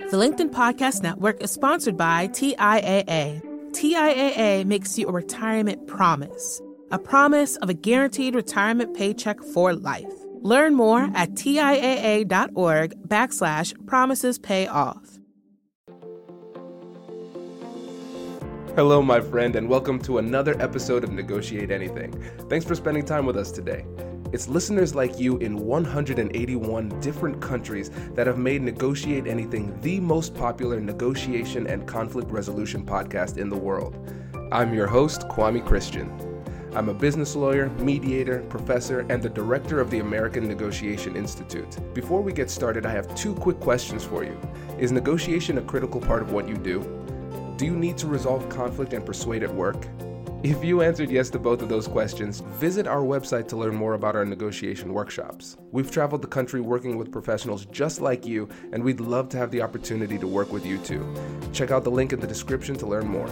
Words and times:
The 0.00 0.16
LinkedIn 0.16 0.50
Podcast 0.50 1.04
Network 1.04 1.40
is 1.40 1.52
sponsored 1.52 1.96
by 1.96 2.26
TIAA. 2.26 3.40
TIAA 3.70 4.64
makes 4.64 4.98
you 4.98 5.06
a 5.06 5.12
retirement 5.12 5.86
promise, 5.86 6.60
a 6.90 6.98
promise 6.98 7.54
of 7.58 7.68
a 7.68 7.74
guaranteed 7.74 8.34
retirement 8.34 8.96
paycheck 8.96 9.40
for 9.40 9.72
life. 9.72 10.12
Learn 10.40 10.74
more 10.74 11.08
at 11.14 11.34
TIAA.org 11.34 13.08
backslash 13.08 13.86
promises 13.86 14.36
pay 14.36 14.66
off. 14.66 15.20
Hello, 18.74 19.00
my 19.00 19.20
friend, 19.20 19.54
and 19.54 19.68
welcome 19.68 20.00
to 20.00 20.18
another 20.18 20.60
episode 20.60 21.04
of 21.04 21.12
Negotiate 21.12 21.70
Anything. 21.70 22.20
Thanks 22.48 22.66
for 22.66 22.74
spending 22.74 23.04
time 23.04 23.26
with 23.26 23.36
us 23.36 23.52
today. 23.52 23.84
It's 24.34 24.48
listeners 24.48 24.96
like 24.96 25.20
you 25.20 25.36
in 25.36 25.56
181 25.56 26.88
different 26.98 27.40
countries 27.40 27.92
that 28.14 28.26
have 28.26 28.36
made 28.36 28.62
Negotiate 28.62 29.28
Anything 29.28 29.80
the 29.80 30.00
most 30.00 30.34
popular 30.34 30.80
negotiation 30.80 31.68
and 31.68 31.86
conflict 31.86 32.28
resolution 32.32 32.84
podcast 32.84 33.38
in 33.38 33.48
the 33.48 33.56
world. 33.56 34.12
I'm 34.50 34.74
your 34.74 34.88
host, 34.88 35.28
Kwame 35.28 35.64
Christian. 35.64 36.10
I'm 36.74 36.88
a 36.88 36.94
business 36.94 37.36
lawyer, 37.36 37.70
mediator, 37.78 38.40
professor, 38.48 39.06
and 39.08 39.22
the 39.22 39.30
director 39.30 39.78
of 39.78 39.88
the 39.88 40.00
American 40.00 40.48
Negotiation 40.48 41.14
Institute. 41.14 41.78
Before 41.94 42.20
we 42.20 42.32
get 42.32 42.50
started, 42.50 42.84
I 42.86 42.90
have 42.90 43.14
two 43.14 43.36
quick 43.36 43.60
questions 43.60 44.02
for 44.02 44.24
you. 44.24 44.36
Is 44.80 44.90
negotiation 44.90 45.58
a 45.58 45.62
critical 45.62 46.00
part 46.00 46.22
of 46.22 46.32
what 46.32 46.48
you 46.48 46.56
do? 46.56 46.80
Do 47.56 47.66
you 47.66 47.76
need 47.76 47.96
to 47.98 48.08
resolve 48.08 48.48
conflict 48.48 48.94
and 48.94 49.06
persuade 49.06 49.44
at 49.44 49.54
work? 49.54 49.86
If 50.44 50.62
you 50.62 50.82
answered 50.82 51.10
yes 51.10 51.30
to 51.30 51.38
both 51.38 51.62
of 51.62 51.70
those 51.70 51.88
questions, 51.88 52.40
visit 52.60 52.86
our 52.86 53.00
website 53.00 53.48
to 53.48 53.56
learn 53.56 53.74
more 53.74 53.94
about 53.94 54.14
our 54.14 54.26
negotiation 54.26 54.92
workshops. 54.92 55.56
We've 55.72 55.90
traveled 55.90 56.20
the 56.20 56.28
country 56.28 56.60
working 56.60 56.98
with 56.98 57.10
professionals 57.10 57.64
just 57.64 58.02
like 58.02 58.26
you, 58.26 58.50
and 58.70 58.84
we'd 58.84 59.00
love 59.00 59.30
to 59.30 59.38
have 59.38 59.50
the 59.50 59.62
opportunity 59.62 60.18
to 60.18 60.26
work 60.26 60.52
with 60.52 60.66
you 60.66 60.76
too. 60.76 61.02
Check 61.54 61.70
out 61.70 61.82
the 61.82 61.90
link 61.90 62.12
in 62.12 62.20
the 62.20 62.26
description 62.26 62.76
to 62.76 62.86
learn 62.86 63.08
more. 63.08 63.26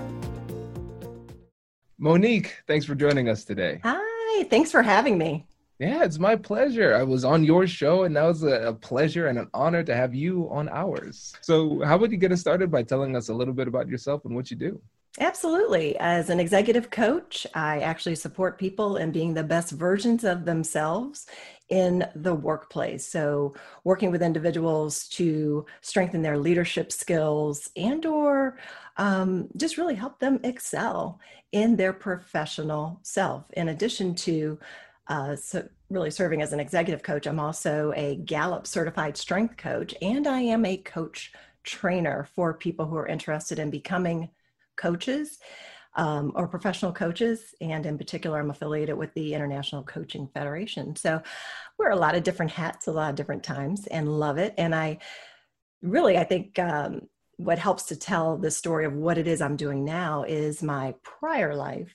Monique, 1.98 2.56
thanks 2.66 2.86
for 2.86 2.94
joining 2.94 3.28
us 3.28 3.44
today. 3.44 3.82
Hi, 3.84 4.44
thanks 4.44 4.70
for 4.70 4.80
having 4.80 5.18
me. 5.18 5.44
Yeah, 5.78 6.04
it's 6.04 6.18
my 6.18 6.34
pleasure. 6.34 6.94
I 6.94 7.02
was 7.02 7.26
on 7.26 7.44
your 7.44 7.66
show, 7.66 8.04
and 8.04 8.14
now 8.14 8.30
it's 8.30 8.42
a, 8.42 8.74
pleasure 8.80 9.26
and 9.26 9.38
an 9.38 9.50
honor 9.52 9.82
to 9.82 9.94
have 9.94 10.14
you 10.14 10.48
on 10.50 10.66
ours. 10.70 11.34
So, 11.42 11.82
how 11.84 11.98
would 11.98 12.10
you 12.10 12.16
get 12.16 12.32
us 12.32 12.40
started 12.40 12.70
by 12.70 12.84
telling 12.84 13.16
us 13.16 13.28
a 13.28 13.34
little 13.34 13.52
bit 13.52 13.68
about 13.68 13.86
yourself 13.86 14.24
and 14.24 14.34
what 14.34 14.50
you 14.50 14.56
do? 14.56 14.80
Absolutely. 15.20 15.94
As 15.98 16.30
an 16.30 16.40
executive 16.40 16.90
coach, 16.90 17.46
I 17.54 17.80
actually 17.80 18.14
support 18.14 18.58
people 18.58 18.96
in 18.96 19.12
being 19.12 19.34
the 19.34 19.44
best 19.44 19.70
versions 19.72 20.24
of 20.24 20.46
themselves 20.46 21.26
in 21.68 22.06
the 22.14 22.34
workplace. 22.34 23.06
So, 23.06 23.54
working 23.84 24.10
with 24.10 24.22
individuals 24.22 25.08
to 25.10 25.66
strengthen 25.82 26.22
their 26.22 26.38
leadership 26.38 26.90
skills 26.92 27.68
and 27.76 28.04
or 28.06 28.58
um, 28.96 29.48
just 29.56 29.76
really 29.76 29.94
help 29.94 30.18
them 30.18 30.40
excel 30.44 31.20
in 31.52 31.76
their 31.76 31.92
professional 31.92 32.98
self. 33.02 33.44
In 33.52 33.68
addition 33.68 34.14
to 34.14 34.58
uh, 35.08 35.36
so 35.36 35.68
really 35.90 36.10
serving 36.10 36.40
as 36.40 36.54
an 36.54 36.60
executive 36.60 37.02
coach, 37.02 37.26
I'm 37.26 37.40
also 37.40 37.92
a 37.96 38.16
Gallup 38.16 38.66
certified 38.66 39.18
strength 39.18 39.58
coach, 39.58 39.94
and 40.00 40.26
I 40.26 40.40
am 40.40 40.64
a 40.64 40.78
coach 40.78 41.32
trainer 41.64 42.28
for 42.34 42.54
people 42.54 42.86
who 42.86 42.96
are 42.96 43.06
interested 43.06 43.58
in 43.58 43.70
becoming 43.70 44.30
coaches 44.76 45.38
um, 45.94 46.32
or 46.34 46.48
professional 46.48 46.92
coaches. 46.92 47.54
And 47.60 47.84
in 47.86 47.98
particular, 47.98 48.40
I'm 48.40 48.50
affiliated 48.50 48.96
with 48.96 49.12
the 49.14 49.34
International 49.34 49.82
Coaching 49.82 50.28
Federation. 50.32 50.96
So 50.96 51.22
wear 51.78 51.90
a 51.90 51.96
lot 51.96 52.14
of 52.14 52.22
different 52.22 52.52
hats 52.52 52.86
a 52.86 52.92
lot 52.92 53.10
of 53.10 53.16
different 53.16 53.44
times 53.44 53.86
and 53.86 54.18
love 54.18 54.38
it. 54.38 54.54
And 54.56 54.74
I 54.74 54.98
really, 55.82 56.16
I 56.16 56.24
think 56.24 56.58
um, 56.58 57.02
what 57.36 57.58
helps 57.58 57.84
to 57.84 57.96
tell 57.96 58.38
the 58.38 58.50
story 58.50 58.84
of 58.84 58.94
what 58.94 59.18
it 59.18 59.26
is 59.26 59.40
I'm 59.40 59.56
doing 59.56 59.84
now 59.84 60.24
is 60.24 60.62
my 60.62 60.94
prior 61.02 61.54
life 61.54 61.94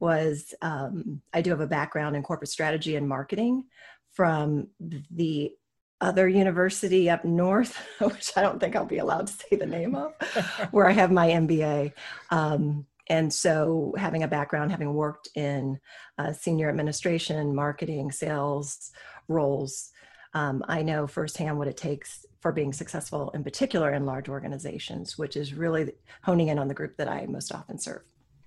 was 0.00 0.52
um, 0.60 1.22
I 1.32 1.40
do 1.40 1.50
have 1.50 1.60
a 1.60 1.66
background 1.66 2.16
in 2.16 2.22
corporate 2.22 2.50
strategy 2.50 2.96
and 2.96 3.08
marketing 3.08 3.64
from 4.12 4.68
the 4.80 5.52
other 6.00 6.28
university 6.28 7.08
up 7.08 7.24
north, 7.24 7.76
which 8.00 8.32
I 8.36 8.42
don't 8.42 8.60
think 8.60 8.76
I'll 8.76 8.84
be 8.84 8.98
allowed 8.98 9.28
to 9.28 9.32
say 9.32 9.56
the 9.56 9.66
name 9.66 9.94
of, 9.94 10.12
where 10.70 10.88
I 10.88 10.92
have 10.92 11.10
my 11.10 11.28
MBA. 11.28 11.92
Um, 12.30 12.86
and 13.08 13.32
so, 13.32 13.94
having 13.98 14.22
a 14.22 14.28
background, 14.28 14.70
having 14.70 14.94
worked 14.94 15.28
in 15.34 15.78
uh, 16.16 16.32
senior 16.32 16.70
administration, 16.70 17.54
marketing, 17.54 18.10
sales 18.10 18.92
roles, 19.28 19.90
um, 20.32 20.64
I 20.68 20.82
know 20.82 21.06
firsthand 21.06 21.58
what 21.58 21.68
it 21.68 21.76
takes 21.76 22.24
for 22.40 22.50
being 22.50 22.72
successful, 22.72 23.30
in 23.30 23.44
particular 23.44 23.92
in 23.92 24.06
large 24.06 24.28
organizations, 24.28 25.16
which 25.16 25.36
is 25.36 25.54
really 25.54 25.92
honing 26.22 26.48
in 26.48 26.58
on 26.58 26.68
the 26.68 26.74
group 26.74 26.96
that 26.96 27.08
I 27.08 27.26
most 27.26 27.52
often 27.52 27.78
serve. 27.78 28.02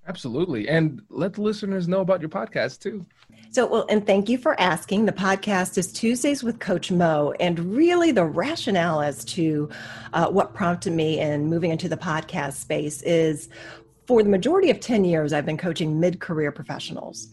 Absolutely. 0.07 0.69
And 0.69 1.01
let 1.09 1.33
the 1.33 1.41
listeners 1.41 1.87
know 1.87 2.01
about 2.01 2.21
your 2.21 2.29
podcast 2.29 2.79
too. 2.79 3.05
So, 3.49 3.65
well, 3.65 3.85
and 3.89 4.05
thank 4.05 4.29
you 4.29 4.37
for 4.37 4.59
asking. 4.59 5.05
The 5.05 5.13
podcast 5.13 5.77
is 5.77 5.91
Tuesdays 5.91 6.43
with 6.43 6.59
Coach 6.59 6.91
Mo. 6.91 7.33
And 7.39 7.57
really, 7.75 8.11
the 8.11 8.25
rationale 8.25 9.01
as 9.01 9.23
to 9.25 9.69
uh, 10.13 10.27
what 10.27 10.53
prompted 10.53 10.93
me 10.93 11.19
in 11.19 11.47
moving 11.47 11.71
into 11.71 11.87
the 11.87 11.97
podcast 11.97 12.53
space 12.53 13.01
is 13.03 13.49
for 14.05 14.21
the 14.21 14.29
majority 14.29 14.69
of 14.69 14.79
10 14.79 15.05
years, 15.05 15.33
I've 15.33 15.45
been 15.45 15.57
coaching 15.57 15.99
mid 15.99 16.19
career 16.19 16.51
professionals. 16.51 17.29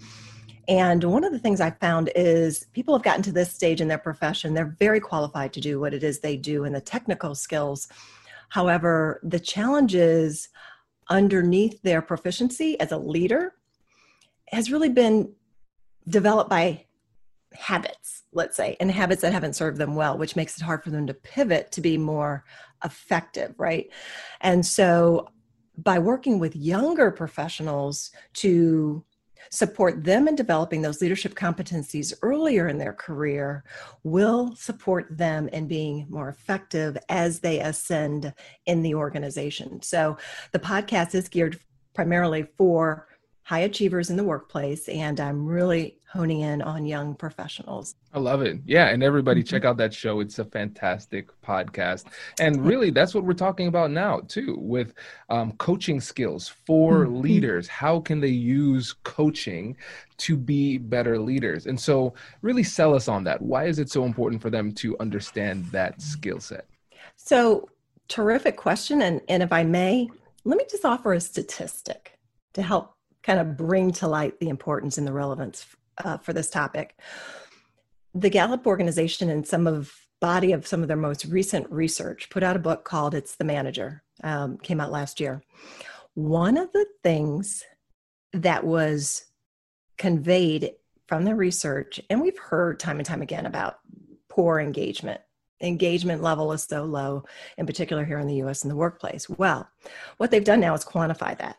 And 0.68 1.04
one 1.04 1.24
of 1.24 1.32
the 1.32 1.38
things 1.38 1.60
I 1.60 1.72
found 1.72 2.10
is 2.14 2.66
people 2.72 2.94
have 2.94 3.04
gotten 3.04 3.22
to 3.24 3.32
this 3.32 3.52
stage 3.52 3.80
in 3.80 3.88
their 3.88 3.98
profession, 3.98 4.54
they're 4.54 4.76
very 4.78 5.00
qualified 5.00 5.52
to 5.54 5.60
do 5.60 5.78
what 5.78 5.92
it 5.92 6.02
is 6.02 6.20
they 6.20 6.36
do 6.36 6.64
and 6.64 6.74
the 6.74 6.80
technical 6.80 7.34
skills. 7.34 7.88
However, 8.48 9.20
the 9.24 9.40
challenges 9.40 10.48
underneath 11.10 11.82
their 11.82 12.00
proficiency 12.00 12.78
as 12.80 12.92
a 12.92 12.98
leader 12.98 13.54
has 14.48 14.70
really 14.70 14.88
been 14.88 15.34
developed 16.08 16.50
by 16.50 16.84
habits, 17.52 18.24
let's 18.32 18.56
say, 18.56 18.76
and 18.80 18.90
habits 18.90 19.22
that 19.22 19.32
haven't 19.32 19.54
served 19.54 19.78
them 19.78 19.94
well, 19.94 20.18
which 20.18 20.36
makes 20.36 20.56
it 20.56 20.62
hard 20.64 20.82
for 20.82 20.90
them 20.90 21.06
to 21.06 21.14
pivot 21.14 21.70
to 21.72 21.80
be 21.80 21.96
more 21.96 22.44
effective, 22.84 23.54
right? 23.58 23.90
And 24.40 24.64
so 24.64 25.28
by 25.76 25.98
working 25.98 26.38
with 26.38 26.54
younger 26.54 27.10
professionals 27.10 28.10
to 28.34 29.04
support 29.50 30.04
them 30.04 30.26
in 30.26 30.34
developing 30.34 30.82
those 30.82 31.00
leadership 31.00 31.34
competencies 31.34 32.14
earlier 32.22 32.66
in 32.68 32.78
their 32.78 32.92
career 32.92 33.62
will 34.02 34.54
support 34.56 35.06
them 35.16 35.48
in 35.48 35.68
being 35.68 36.06
more 36.08 36.28
effective 36.28 36.96
as 37.08 37.40
they 37.40 37.60
ascend 37.60 38.32
in 38.66 38.82
the 38.82 38.94
organization. 38.94 39.80
So 39.82 40.16
the 40.52 40.58
podcast 40.58 41.14
is 41.14 41.28
geared 41.28 41.60
primarily 41.94 42.46
for 42.56 43.06
high 43.44 43.60
achievers 43.60 44.10
in 44.10 44.16
the 44.16 44.24
workplace 44.24 44.88
and 44.88 45.20
i'm 45.20 45.46
really 45.46 45.96
honing 46.14 46.42
in 46.42 46.62
on 46.62 46.86
young 46.86 47.12
professionals. 47.12 47.96
I 48.12 48.20
love 48.20 48.40
it. 48.40 48.60
Yeah 48.64 48.86
and 48.86 49.02
everybody 49.02 49.42
mm-hmm. 49.42 49.48
check 49.48 49.64
out 49.64 49.76
that 49.78 49.92
show. 49.92 50.20
It's 50.20 50.38
a 50.38 50.44
fantastic 50.44 51.28
podcast. 51.42 52.04
And 52.38 52.64
really 52.64 52.90
that's 52.90 53.14
what 53.14 53.24
we're 53.24 53.32
talking 53.32 53.66
about 53.66 53.90
now 53.90 54.20
too 54.28 54.56
with 54.60 54.94
um, 55.28 55.52
coaching 55.58 56.00
skills 56.00 56.48
for 56.48 57.04
mm-hmm. 57.04 57.20
leaders. 57.20 57.66
How 57.66 57.98
can 57.98 58.20
they 58.20 58.28
use 58.28 58.94
coaching 59.02 59.76
to 60.18 60.36
be 60.36 60.78
better 60.78 61.18
leaders? 61.18 61.66
And 61.66 61.78
so 61.78 62.14
really 62.42 62.62
sell 62.62 62.94
us 62.94 63.08
on 63.08 63.24
that. 63.24 63.42
Why 63.42 63.64
is 63.64 63.80
it 63.80 63.90
so 63.90 64.04
important 64.04 64.40
for 64.40 64.50
them 64.50 64.70
to 64.74 64.96
understand 65.00 65.66
that 65.72 66.00
skill 66.00 66.38
set? 66.38 66.66
So 67.16 67.68
terrific 68.06 68.56
question 68.56 69.00
and, 69.00 69.22
and 69.30 69.42
if 69.42 69.50
i 69.50 69.64
may 69.64 70.06
let 70.44 70.58
me 70.58 70.64
just 70.70 70.84
offer 70.84 71.14
a 71.14 71.20
statistic 71.20 72.18
to 72.52 72.60
help 72.60 72.93
kind 73.24 73.40
of 73.40 73.56
bring 73.56 73.90
to 73.90 74.06
light 74.06 74.38
the 74.38 74.48
importance 74.48 74.98
and 74.98 75.06
the 75.06 75.12
relevance 75.12 75.66
uh, 75.98 76.18
for 76.18 76.32
this 76.32 76.50
topic. 76.50 76.96
The 78.14 78.30
Gallup 78.30 78.66
organization 78.66 79.30
and 79.30 79.46
some 79.46 79.66
of 79.66 79.92
body 80.20 80.52
of 80.52 80.66
some 80.66 80.82
of 80.82 80.88
their 80.88 80.96
most 80.96 81.24
recent 81.26 81.70
research 81.70 82.30
put 82.30 82.42
out 82.42 82.56
a 82.56 82.60
book 82.60 82.84
called 82.84 83.14
It's 83.14 83.36
the 83.36 83.44
Manager, 83.44 84.02
um, 84.22 84.58
came 84.58 84.80
out 84.80 84.92
last 84.92 85.20
year. 85.20 85.42
One 86.14 86.56
of 86.56 86.72
the 86.72 86.86
things 87.02 87.64
that 88.32 88.64
was 88.64 89.24
conveyed 89.98 90.72
from 91.08 91.24
the 91.24 91.34
research, 91.34 92.00
and 92.08 92.20
we've 92.20 92.38
heard 92.38 92.78
time 92.78 92.98
and 92.98 93.06
time 93.06 93.22
again 93.22 93.46
about 93.46 93.78
poor 94.28 94.60
engagement. 94.60 95.20
Engagement 95.60 96.22
level 96.22 96.52
is 96.52 96.62
so 96.62 96.84
low, 96.84 97.24
in 97.58 97.66
particular 97.66 98.04
here 98.04 98.18
in 98.18 98.26
the 98.26 98.42
US 98.44 98.64
in 98.64 98.68
the 98.68 98.76
workplace. 98.76 99.28
Well, 99.28 99.68
what 100.18 100.30
they've 100.30 100.44
done 100.44 100.60
now 100.60 100.74
is 100.74 100.84
quantify 100.84 101.36
that 101.38 101.56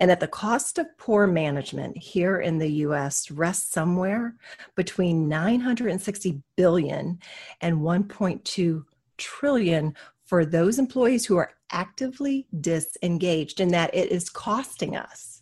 and 0.00 0.10
that 0.10 0.20
the 0.20 0.28
cost 0.28 0.78
of 0.78 0.86
poor 0.98 1.26
management 1.26 1.96
here 1.96 2.40
in 2.40 2.58
the 2.58 2.68
US 2.68 3.30
rests 3.30 3.72
somewhere 3.72 4.34
between 4.74 5.28
960 5.28 6.42
billion 6.56 7.18
and 7.60 7.78
1.2 7.78 8.84
trillion 9.18 9.94
for 10.24 10.44
those 10.44 10.78
employees 10.78 11.24
who 11.24 11.36
are 11.36 11.52
actively 11.72 12.46
disengaged 12.60 13.60
and 13.60 13.72
that 13.72 13.94
it 13.94 14.10
is 14.10 14.28
costing 14.28 14.96
us 14.96 15.40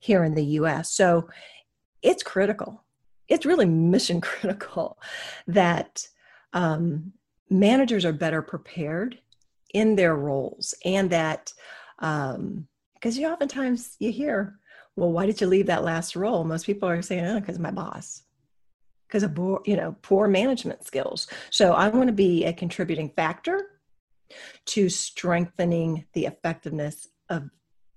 here 0.00 0.24
in 0.24 0.34
the 0.34 0.44
US. 0.44 0.90
So 0.90 1.28
it's 2.02 2.22
critical. 2.22 2.84
It's 3.28 3.46
really 3.46 3.66
mission 3.66 4.20
critical 4.20 4.98
that 5.46 6.06
um, 6.52 7.12
managers 7.50 8.04
are 8.04 8.12
better 8.12 8.42
prepared 8.42 9.18
in 9.72 9.96
their 9.96 10.14
roles 10.14 10.74
and 10.84 11.10
that 11.10 11.52
um 11.98 12.66
because 13.04 13.18
you 13.18 13.28
oftentimes 13.28 13.96
you 14.00 14.10
hear 14.10 14.58
well 14.96 15.12
why 15.12 15.26
did 15.26 15.38
you 15.38 15.46
leave 15.46 15.66
that 15.66 15.84
last 15.84 16.16
role? 16.16 16.42
Most 16.42 16.64
people 16.64 16.88
are 16.88 17.02
saying 17.02 17.26
oh 17.26 17.38
because 17.38 17.58
my 17.58 17.70
boss. 17.70 18.22
Because 19.06 19.22
of 19.22 19.34
poor, 19.34 19.60
you 19.66 19.76
know 19.76 19.94
poor 20.00 20.26
management 20.26 20.86
skills. 20.86 21.26
So 21.50 21.74
i 21.74 21.88
want 21.88 22.06
to 22.06 22.14
be 22.14 22.46
a 22.46 22.52
contributing 22.54 23.10
factor 23.10 23.60
to 24.66 24.88
strengthening 24.88 26.06
the 26.14 26.24
effectiveness 26.24 27.08
of 27.28 27.50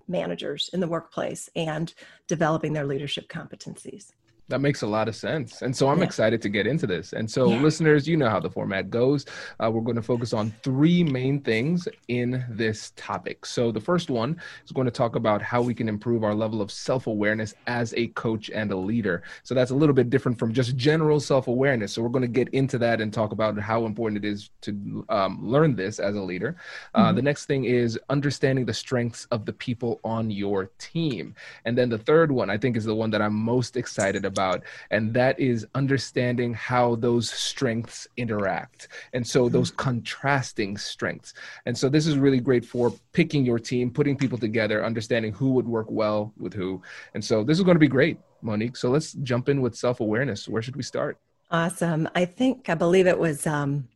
managers 0.09 0.69
in 0.73 0.81
the 0.81 0.87
workplace 0.87 1.49
and 1.55 1.93
developing 2.27 2.73
their 2.73 2.85
leadership 2.85 3.29
competencies 3.29 4.11
that 4.49 4.61
makes 4.61 4.81
a 4.81 4.87
lot 4.87 5.07
of 5.07 5.15
sense. 5.15 5.61
And 5.61 5.75
so 5.75 5.89
I'm 5.89 5.99
yeah. 5.99 6.05
excited 6.05 6.41
to 6.41 6.49
get 6.49 6.67
into 6.67 6.87
this. 6.87 7.13
And 7.13 7.29
so, 7.29 7.49
yeah. 7.49 7.61
listeners, 7.61 8.07
you 8.07 8.15
know 8.15 8.29
how 8.29 8.39
the 8.39 8.49
format 8.49 8.89
goes. 8.89 9.25
Uh, 9.59 9.69
we're 9.69 9.81
going 9.81 9.95
to 9.95 10.01
focus 10.01 10.33
on 10.33 10.53
three 10.63 11.03
main 11.03 11.41
things 11.41 11.87
in 12.07 12.45
this 12.49 12.93
topic. 12.95 13.45
So, 13.45 13.71
the 13.71 13.81
first 13.81 14.09
one 14.09 14.39
is 14.65 14.71
going 14.71 14.85
to 14.85 14.91
talk 14.91 15.15
about 15.15 15.41
how 15.41 15.61
we 15.61 15.73
can 15.73 15.89
improve 15.89 16.23
our 16.23 16.33
level 16.33 16.61
of 16.61 16.71
self 16.71 17.07
awareness 17.07 17.55
as 17.67 17.93
a 17.97 18.07
coach 18.07 18.49
and 18.49 18.71
a 18.71 18.77
leader. 18.77 19.23
So, 19.43 19.53
that's 19.53 19.71
a 19.71 19.75
little 19.75 19.95
bit 19.95 20.09
different 20.09 20.39
from 20.39 20.53
just 20.53 20.77
general 20.77 21.19
self 21.19 21.47
awareness. 21.47 21.93
So, 21.93 22.01
we're 22.01 22.09
going 22.09 22.21
to 22.21 22.27
get 22.27 22.47
into 22.49 22.77
that 22.77 23.01
and 23.01 23.13
talk 23.13 23.33
about 23.33 23.59
how 23.59 23.85
important 23.85 24.23
it 24.23 24.27
is 24.27 24.49
to 24.61 25.05
um, 25.09 25.39
learn 25.41 25.75
this 25.75 25.99
as 25.99 26.15
a 26.15 26.21
leader. 26.21 26.55
Uh, 26.93 27.07
mm-hmm. 27.07 27.17
The 27.17 27.21
next 27.21 27.45
thing 27.45 27.65
is 27.65 27.99
understanding 28.09 28.65
the 28.65 28.73
strengths 28.73 29.25
of 29.31 29.45
the 29.45 29.53
people 29.53 29.99
on 30.05 30.31
your 30.31 30.71
team. 30.79 31.35
And 31.65 31.77
then 31.77 31.89
the 31.89 31.97
third 31.97 32.31
one, 32.31 32.49
I 32.49 32.57
think, 32.57 32.77
is 32.77 32.85
the 32.85 32.95
one 32.95 33.09
that 33.11 33.21
I'm 33.21 33.33
most 33.33 33.75
excited 33.75 34.23
about 34.23 34.36
about, 34.37 34.63
and 34.91 35.13
that 35.13 35.39
is 35.39 35.65
understanding 35.73 36.53
how 36.53 36.95
those 36.95 37.29
strengths 37.29 38.07
interact. 38.17 38.89
And 39.13 39.25
so 39.25 39.45
mm-hmm. 39.45 39.53
those 39.53 39.71
contrasting 39.71 40.77
strengths. 40.77 41.33
And 41.65 41.77
so 41.77 41.89
this 41.89 42.05
is 42.05 42.17
really 42.17 42.39
great 42.39 42.65
for 42.65 42.93
picking 43.13 43.45
your 43.45 43.59
team, 43.59 43.91
putting 43.91 44.15
people 44.15 44.37
together, 44.37 44.85
understanding 44.85 45.33
who 45.33 45.51
would 45.51 45.67
work 45.67 45.87
well 45.89 46.33
with 46.37 46.53
who. 46.53 46.81
And 47.13 47.23
so 47.23 47.43
this 47.43 47.57
is 47.57 47.63
going 47.63 47.75
to 47.75 47.79
be 47.79 47.87
great, 47.87 48.17
Monique. 48.41 48.77
So 48.77 48.89
let's 48.89 49.13
jump 49.13 49.49
in 49.49 49.61
with 49.61 49.75
self 49.75 49.99
awareness. 49.99 50.47
Where 50.47 50.61
should 50.61 50.75
we 50.75 50.83
start? 50.83 51.17
Awesome. 51.49 52.09
I 52.13 52.25
think, 52.25 52.69
I 52.69 52.75
believe 52.75 53.07
it 53.07 53.17
was 53.17 53.47
um, 53.47 53.87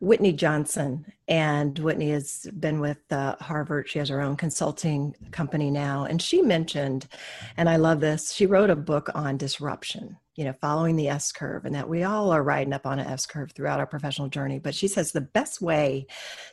Whitney 0.00 0.32
Johnson, 0.32 1.06
and 1.28 1.78
Whitney 1.78 2.10
has 2.10 2.46
been 2.58 2.80
with 2.80 2.98
uh, 3.10 3.36
Harvard. 3.40 3.88
She 3.88 3.98
has 3.98 4.08
her 4.08 4.20
own 4.20 4.36
consulting 4.36 5.14
company 5.30 5.70
now, 5.70 6.04
and 6.04 6.20
she 6.20 6.42
mentioned, 6.42 7.08
and 7.56 7.68
I 7.68 7.76
love 7.76 8.00
this. 8.00 8.32
She 8.32 8.46
wrote 8.46 8.70
a 8.70 8.76
book 8.76 9.10
on 9.14 9.36
disruption. 9.36 10.16
You 10.36 10.46
know, 10.46 10.54
following 10.54 10.96
the 10.96 11.08
S 11.08 11.32
curve, 11.32 11.66
and 11.66 11.74
that 11.74 11.88
we 11.88 12.02
all 12.02 12.30
are 12.30 12.42
riding 12.42 12.72
up 12.72 12.86
on 12.86 12.98
an 12.98 13.06
S 13.06 13.26
curve 13.26 13.52
throughout 13.52 13.78
our 13.78 13.86
professional 13.86 14.28
journey. 14.28 14.58
But 14.58 14.74
she 14.74 14.88
says 14.88 15.12
the 15.12 15.20
best 15.20 15.60
way 15.60 16.06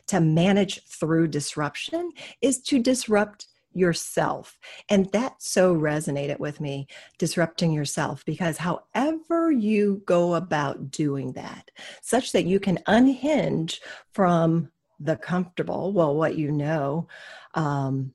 to 0.08 0.20
manage 0.20 0.84
through 0.84 1.28
disruption 1.28 2.10
is 2.42 2.60
to 2.62 2.80
disrupt 2.80 3.46
yourself. 3.78 4.58
And 4.88 5.10
that 5.12 5.42
so 5.42 5.74
resonated 5.74 6.38
with 6.38 6.60
me, 6.60 6.86
disrupting 7.18 7.72
yourself, 7.72 8.24
because 8.24 8.58
however 8.58 9.50
you 9.50 10.02
go 10.04 10.34
about 10.34 10.90
doing 10.90 11.32
that, 11.32 11.70
such 12.02 12.32
that 12.32 12.44
you 12.44 12.60
can 12.60 12.78
unhinge 12.86 13.80
from 14.12 14.70
the 15.00 15.16
comfortable, 15.16 15.92
well, 15.92 16.14
what 16.14 16.36
you 16.36 16.50
know 16.50 17.06
um, 17.54 18.12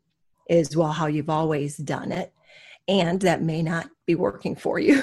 is, 0.50 0.76
well, 0.76 0.92
how 0.92 1.08
you've 1.08 1.30
always 1.30 1.78
done 1.78 2.12
it, 2.12 2.34
and 2.88 3.22
that 3.22 3.42
may 3.42 3.62
not 3.62 3.90
be 4.06 4.16
working 4.16 4.56
for 4.56 4.80
you, 4.80 5.02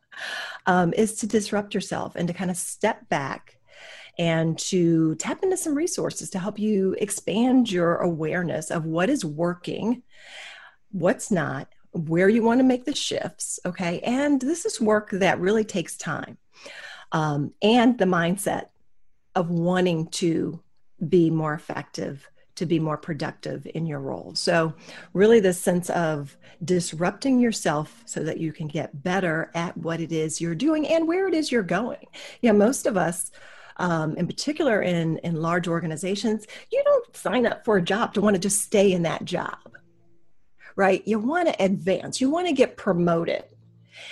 um, 0.66 0.92
is 0.94 1.14
to 1.16 1.26
disrupt 1.26 1.74
yourself 1.74 2.16
and 2.16 2.26
to 2.26 2.34
kind 2.34 2.50
of 2.50 2.56
step 2.56 3.08
back 3.08 3.59
and 4.20 4.58
to 4.58 5.14
tap 5.14 5.42
into 5.42 5.56
some 5.56 5.74
resources 5.74 6.28
to 6.28 6.38
help 6.38 6.58
you 6.58 6.94
expand 6.98 7.72
your 7.72 7.96
awareness 7.96 8.70
of 8.70 8.84
what 8.84 9.08
is 9.08 9.24
working, 9.24 10.02
what's 10.92 11.30
not, 11.30 11.68
where 11.92 12.28
you 12.28 12.42
want 12.42 12.60
to 12.60 12.64
make 12.64 12.84
the 12.84 12.94
shifts. 12.94 13.58
Okay. 13.64 14.00
And 14.00 14.38
this 14.38 14.66
is 14.66 14.78
work 14.78 15.08
that 15.12 15.40
really 15.40 15.64
takes 15.64 15.96
time 15.96 16.36
um, 17.12 17.54
and 17.62 17.96
the 17.96 18.04
mindset 18.04 18.66
of 19.34 19.48
wanting 19.48 20.08
to 20.08 20.60
be 21.08 21.30
more 21.30 21.54
effective 21.54 22.28
to 22.56 22.66
be 22.66 22.78
more 22.78 22.98
productive 22.98 23.66
in 23.74 23.86
your 23.86 24.00
role. 24.00 24.34
So, 24.34 24.74
really, 25.14 25.40
the 25.40 25.54
sense 25.54 25.88
of 25.88 26.36
disrupting 26.62 27.40
yourself 27.40 28.02
so 28.04 28.22
that 28.24 28.36
you 28.36 28.52
can 28.52 28.68
get 28.68 29.02
better 29.02 29.50
at 29.54 29.74
what 29.78 29.98
it 29.98 30.12
is 30.12 30.42
you're 30.42 30.54
doing 30.54 30.86
and 30.86 31.08
where 31.08 31.26
it 31.26 31.32
is 31.32 31.50
you're 31.50 31.62
going. 31.62 32.04
Yeah, 32.42 32.52
most 32.52 32.84
of 32.84 32.98
us 32.98 33.30
um, 33.80 34.14
in 34.16 34.26
particular 34.26 34.82
in, 34.82 35.16
in 35.18 35.40
large 35.40 35.66
organizations, 35.66 36.46
you 36.70 36.82
don't 36.84 37.16
sign 37.16 37.46
up 37.46 37.64
for 37.64 37.78
a 37.78 37.82
job 37.82 38.12
to 38.14 38.20
want 38.20 38.34
to 38.34 38.40
just 38.40 38.60
stay 38.60 38.92
in 38.92 39.02
that 39.02 39.24
job, 39.24 39.56
right? 40.76 41.02
You 41.06 41.18
want 41.18 41.48
to 41.48 41.64
advance, 41.64 42.20
you 42.20 42.30
want 42.30 42.46
to 42.46 42.52
get 42.52 42.76
promoted. 42.76 43.44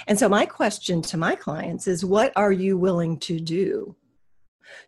And 0.07 0.19
so, 0.19 0.29
my 0.29 0.47
question 0.47 1.03
to 1.03 1.17
my 1.17 1.35
clients 1.35 1.87
is 1.87 2.05
what 2.05 2.33
are 2.35 2.53
you 2.53 2.79
willing 2.79 3.19
to 3.21 3.39
do 3.39 3.95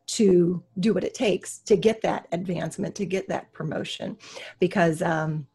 to 0.07 0.63
do 0.79 0.93
what 0.93 1.05
it 1.05 1.15
takes 1.15 1.59
to 1.59 1.77
get 1.77 2.03
that 2.03 2.27
advancement, 2.33 2.95
to 2.97 3.07
get 3.07 3.29
that 3.29 3.53
promotion? 3.53 4.17
Because 4.59 5.03
um, 5.03 5.47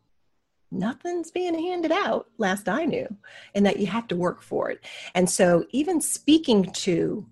nothing's 0.72 1.32
being 1.32 1.58
handed 1.58 1.92
out, 1.92 2.28
last 2.38 2.70
I 2.70 2.86
knew, 2.86 3.08
and 3.56 3.66
that 3.66 3.80
you 3.80 3.88
have 3.88 4.08
to 4.10 4.16
work 4.16 4.44
for 4.44 4.70
it. 4.70 4.84
And 5.16 5.28
so, 5.28 5.66
even 5.72 6.00
speaking 6.00 6.72
to 6.74 7.26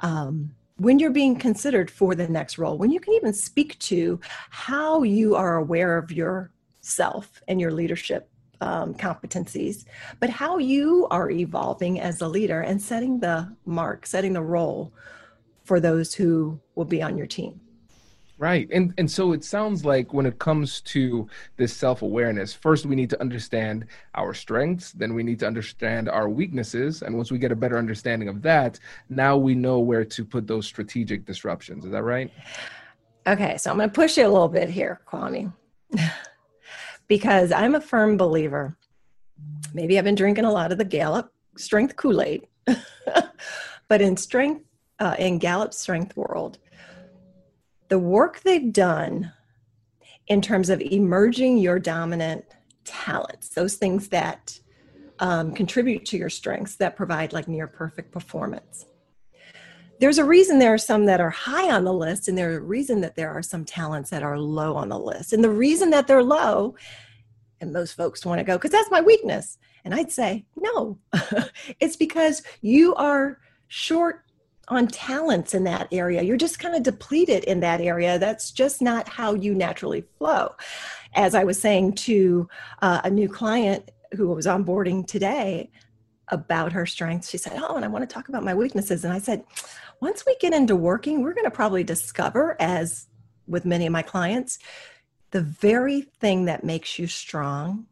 um, 0.00 0.54
when 0.80 0.98
you're 0.98 1.10
being 1.10 1.36
considered 1.36 1.90
for 1.90 2.14
the 2.14 2.26
next 2.26 2.56
role, 2.56 2.78
when 2.78 2.90
you 2.90 3.00
can 3.00 3.12
even 3.12 3.34
speak 3.34 3.78
to 3.80 4.18
how 4.48 5.02
you 5.02 5.36
are 5.36 5.56
aware 5.56 5.98
of 5.98 6.10
yourself 6.10 7.42
and 7.48 7.60
your 7.60 7.70
leadership 7.70 8.30
um, 8.62 8.94
competencies, 8.94 9.84
but 10.20 10.30
how 10.30 10.56
you 10.56 11.06
are 11.10 11.30
evolving 11.30 12.00
as 12.00 12.22
a 12.22 12.28
leader 12.28 12.62
and 12.62 12.80
setting 12.80 13.20
the 13.20 13.54
mark, 13.66 14.06
setting 14.06 14.32
the 14.32 14.40
role 14.40 14.90
for 15.64 15.80
those 15.80 16.14
who 16.14 16.58
will 16.76 16.86
be 16.86 17.02
on 17.02 17.14
your 17.18 17.26
team. 17.26 17.60
Right. 18.40 18.70
And 18.72 18.94
and 18.96 19.08
so 19.08 19.34
it 19.34 19.44
sounds 19.44 19.84
like 19.84 20.14
when 20.14 20.24
it 20.24 20.38
comes 20.38 20.80
to 20.92 21.28
this 21.58 21.76
self-awareness, 21.76 22.54
first 22.54 22.86
we 22.86 22.96
need 22.96 23.10
to 23.10 23.20
understand 23.20 23.84
our 24.14 24.32
strengths, 24.32 24.92
then 24.92 25.12
we 25.12 25.22
need 25.22 25.38
to 25.40 25.46
understand 25.46 26.08
our 26.08 26.26
weaknesses, 26.26 27.02
and 27.02 27.14
once 27.14 27.30
we 27.30 27.36
get 27.36 27.52
a 27.52 27.54
better 27.54 27.76
understanding 27.76 28.28
of 28.28 28.40
that, 28.40 28.80
now 29.10 29.36
we 29.36 29.54
know 29.54 29.80
where 29.80 30.06
to 30.06 30.24
put 30.24 30.46
those 30.46 30.64
strategic 30.64 31.26
disruptions. 31.26 31.84
Is 31.84 31.90
that 31.90 32.02
right? 32.02 32.32
Okay, 33.26 33.58
so 33.58 33.70
I'm 33.70 33.76
going 33.76 33.90
to 33.90 33.94
push 33.94 34.16
you 34.16 34.26
a 34.26 34.32
little 34.32 34.48
bit 34.48 34.70
here, 34.70 35.02
Kwame. 35.06 35.52
because 37.08 37.52
I'm 37.52 37.74
a 37.74 37.80
firm 37.80 38.16
believer. 38.16 38.74
Maybe 39.74 39.98
I've 39.98 40.04
been 40.04 40.14
drinking 40.14 40.46
a 40.46 40.50
lot 40.50 40.72
of 40.72 40.78
the 40.78 40.86
Gallup 40.86 41.30
strength 41.58 41.94
Kool-Aid. 41.96 42.46
but 43.88 44.00
in 44.00 44.16
strength 44.16 44.64
uh, 44.98 45.16
in 45.18 45.38
Gallup 45.38 45.74
strength 45.74 46.16
world, 46.16 46.58
the 47.90 47.98
work 47.98 48.40
they've 48.40 48.72
done 48.72 49.32
in 50.28 50.40
terms 50.40 50.70
of 50.70 50.80
emerging 50.80 51.58
your 51.58 51.78
dominant 51.78 52.44
talents, 52.84 53.48
those 53.50 53.74
things 53.74 54.08
that 54.08 54.58
um, 55.18 55.52
contribute 55.52 56.06
to 56.06 56.16
your 56.16 56.30
strengths 56.30 56.76
that 56.76 56.96
provide 56.96 57.32
like 57.32 57.48
near 57.48 57.66
perfect 57.66 58.12
performance. 58.12 58.86
There's 59.98 60.18
a 60.18 60.24
reason 60.24 60.58
there 60.58 60.72
are 60.72 60.78
some 60.78 61.04
that 61.06 61.20
are 61.20 61.30
high 61.30 61.70
on 61.70 61.84
the 61.84 61.92
list, 61.92 62.28
and 62.28 62.38
there's 62.38 62.56
a 62.56 62.62
reason 62.62 63.02
that 63.02 63.16
there 63.16 63.30
are 63.30 63.42
some 63.42 63.66
talents 63.66 64.08
that 64.10 64.22
are 64.22 64.38
low 64.38 64.74
on 64.76 64.88
the 64.88 64.98
list. 64.98 65.34
And 65.34 65.44
the 65.44 65.50
reason 65.50 65.90
that 65.90 66.06
they're 66.06 66.22
low, 66.22 66.76
and 67.60 67.72
most 67.72 67.94
folks 67.94 68.24
want 68.24 68.38
to 68.38 68.44
go, 68.44 68.56
because 68.56 68.70
that's 68.70 68.90
my 68.90 69.02
weakness. 69.02 69.58
And 69.84 69.94
I'd 69.94 70.12
say, 70.12 70.46
no, 70.56 70.98
it's 71.80 71.96
because 71.96 72.42
you 72.62 72.94
are 72.94 73.40
short 73.68 74.24
on 74.70 74.86
talents 74.86 75.52
in 75.54 75.64
that 75.64 75.88
area. 75.92 76.22
You're 76.22 76.36
just 76.36 76.58
kind 76.58 76.74
of 76.74 76.82
depleted 76.82 77.44
in 77.44 77.60
that 77.60 77.80
area. 77.80 78.18
That's 78.18 78.50
just 78.50 78.80
not 78.80 79.08
how 79.08 79.34
you 79.34 79.54
naturally 79.54 80.04
flow. 80.18 80.54
As 81.14 81.34
I 81.34 81.44
was 81.44 81.60
saying 81.60 81.94
to 81.96 82.48
uh, 82.80 83.00
a 83.04 83.10
new 83.10 83.28
client 83.28 83.90
who 84.12 84.28
was 84.28 84.46
onboarding 84.46 85.06
today 85.06 85.70
about 86.28 86.72
her 86.72 86.86
strengths, 86.86 87.30
she 87.30 87.38
said, 87.38 87.60
Oh, 87.60 87.74
and 87.74 87.84
I 87.84 87.88
want 87.88 88.08
to 88.08 88.12
talk 88.12 88.28
about 88.28 88.44
my 88.44 88.54
weaknesses. 88.54 89.04
And 89.04 89.12
I 89.12 89.18
said, 89.18 89.44
Once 90.00 90.24
we 90.24 90.36
get 90.36 90.54
into 90.54 90.76
working, 90.76 91.22
we're 91.22 91.34
going 91.34 91.44
to 91.44 91.50
probably 91.50 91.82
discover, 91.82 92.56
as 92.60 93.08
with 93.48 93.64
many 93.64 93.86
of 93.86 93.92
my 93.92 94.02
clients, 94.02 94.58
the 95.32 95.42
very 95.42 96.02
thing 96.02 96.44
that 96.44 96.64
makes 96.64 96.98
you 96.98 97.08
strong 97.08 97.86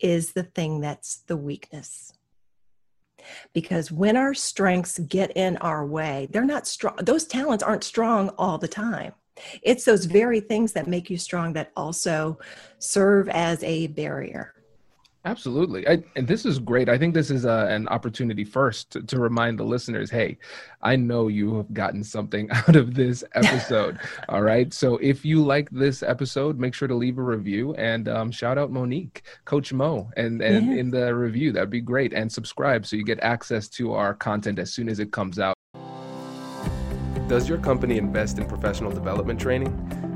is 0.00 0.32
the 0.32 0.42
thing 0.42 0.80
that's 0.80 1.16
the 1.26 1.36
weakness 1.36 2.12
because 3.52 3.92
when 3.92 4.16
our 4.16 4.34
strengths 4.34 4.98
get 4.98 5.36
in 5.36 5.56
our 5.58 5.86
way, 5.86 6.28
they're 6.30 6.44
not 6.44 6.66
strong. 6.66 6.96
Those 7.02 7.24
talents 7.24 7.62
aren't 7.62 7.84
strong 7.84 8.30
all 8.38 8.58
the 8.58 8.68
time. 8.68 9.12
It's 9.62 9.84
those 9.84 10.06
very 10.06 10.40
things 10.40 10.72
that 10.72 10.86
make 10.86 11.10
you 11.10 11.18
strong 11.18 11.52
that 11.54 11.72
also 11.76 12.38
serve 12.78 13.28
as 13.28 13.62
a 13.62 13.88
barrier. 13.88 14.55
Absolutely. 15.26 15.88
I, 15.88 16.04
and 16.14 16.28
this 16.28 16.46
is 16.46 16.60
great. 16.60 16.88
I 16.88 16.96
think 16.96 17.12
this 17.12 17.32
is 17.32 17.44
a, 17.44 17.50
uh, 17.52 17.66
an 17.66 17.88
opportunity 17.88 18.44
first 18.44 18.90
to, 18.92 19.02
to, 19.02 19.18
remind 19.18 19.58
the 19.58 19.64
listeners 19.64 20.08
hey, 20.08 20.38
I 20.82 20.94
know 20.94 21.26
you 21.26 21.56
have 21.56 21.74
gotten 21.74 22.04
something 22.04 22.48
out 22.52 22.76
of 22.76 22.94
this 22.94 23.24
episode. 23.34 23.98
all 24.28 24.42
right. 24.42 24.72
So 24.72 24.98
if 24.98 25.24
you 25.24 25.44
like 25.44 25.68
this 25.70 26.04
episode, 26.04 26.60
make 26.60 26.74
sure 26.74 26.86
to 26.86 26.94
leave 26.94 27.18
a 27.18 27.22
review 27.22 27.74
and 27.74 28.08
um, 28.08 28.30
shout 28.30 28.56
out 28.56 28.70
Monique, 28.70 29.24
Coach 29.44 29.72
Mo, 29.72 30.08
and, 30.16 30.40
and 30.40 30.68
yeah. 30.68 30.78
in 30.78 30.90
the 30.92 31.12
review. 31.12 31.50
That'd 31.50 31.70
be 31.70 31.80
great. 31.80 32.12
And 32.12 32.30
subscribe 32.30 32.86
so 32.86 32.94
you 32.94 33.04
get 33.04 33.18
access 33.20 33.68
to 33.70 33.94
our 33.94 34.14
content 34.14 34.60
as 34.60 34.72
soon 34.72 34.88
as 34.88 35.00
it 35.00 35.10
comes 35.10 35.40
out. 35.40 35.56
Does 37.26 37.48
your 37.48 37.58
company 37.58 37.98
invest 37.98 38.38
in 38.38 38.46
professional 38.46 38.92
development 38.92 39.40
training? 39.40 40.15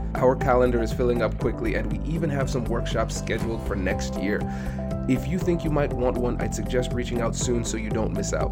Our 0.15 0.35
calendar 0.35 0.81
is 0.81 0.91
filling 0.91 1.21
up 1.21 1.37
quickly, 1.39 1.75
and 1.75 1.91
we 1.91 1.99
even 2.11 2.29
have 2.29 2.49
some 2.49 2.65
workshops 2.65 3.17
scheduled 3.17 3.65
for 3.65 3.75
next 3.75 4.15
year. 4.15 4.39
If 5.07 5.27
you 5.27 5.39
think 5.39 5.63
you 5.63 5.71
might 5.71 5.93
want 5.93 6.17
one, 6.17 6.39
I'd 6.41 6.53
suggest 6.53 6.93
reaching 6.93 7.21
out 7.21 7.35
soon 7.35 7.63
so 7.63 7.77
you 7.77 7.89
don't 7.89 8.13
miss 8.13 8.33
out. 8.33 8.51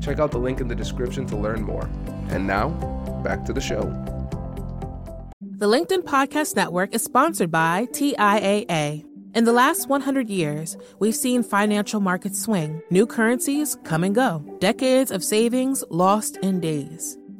Check 0.00 0.18
out 0.18 0.30
the 0.30 0.38
link 0.38 0.60
in 0.60 0.68
the 0.68 0.74
description 0.74 1.26
to 1.26 1.36
learn 1.36 1.62
more. 1.62 1.88
And 2.28 2.46
now, 2.46 2.70
back 3.22 3.44
to 3.44 3.52
the 3.52 3.60
show. 3.60 3.82
The 5.40 5.66
LinkedIn 5.68 6.02
Podcast 6.02 6.56
Network 6.56 6.94
is 6.94 7.04
sponsored 7.04 7.50
by 7.50 7.86
TIAA. 7.92 9.04
In 9.34 9.44
the 9.44 9.52
last 9.52 9.88
100 9.88 10.28
years, 10.28 10.76
we've 10.98 11.14
seen 11.14 11.42
financial 11.42 12.00
markets 12.00 12.40
swing, 12.40 12.82
new 12.90 13.06
currencies 13.06 13.78
come 13.84 14.04
and 14.04 14.14
go, 14.14 14.44
decades 14.58 15.10
of 15.10 15.24
savings 15.24 15.82
lost 15.88 16.36
in 16.38 16.60
days, 16.60 17.16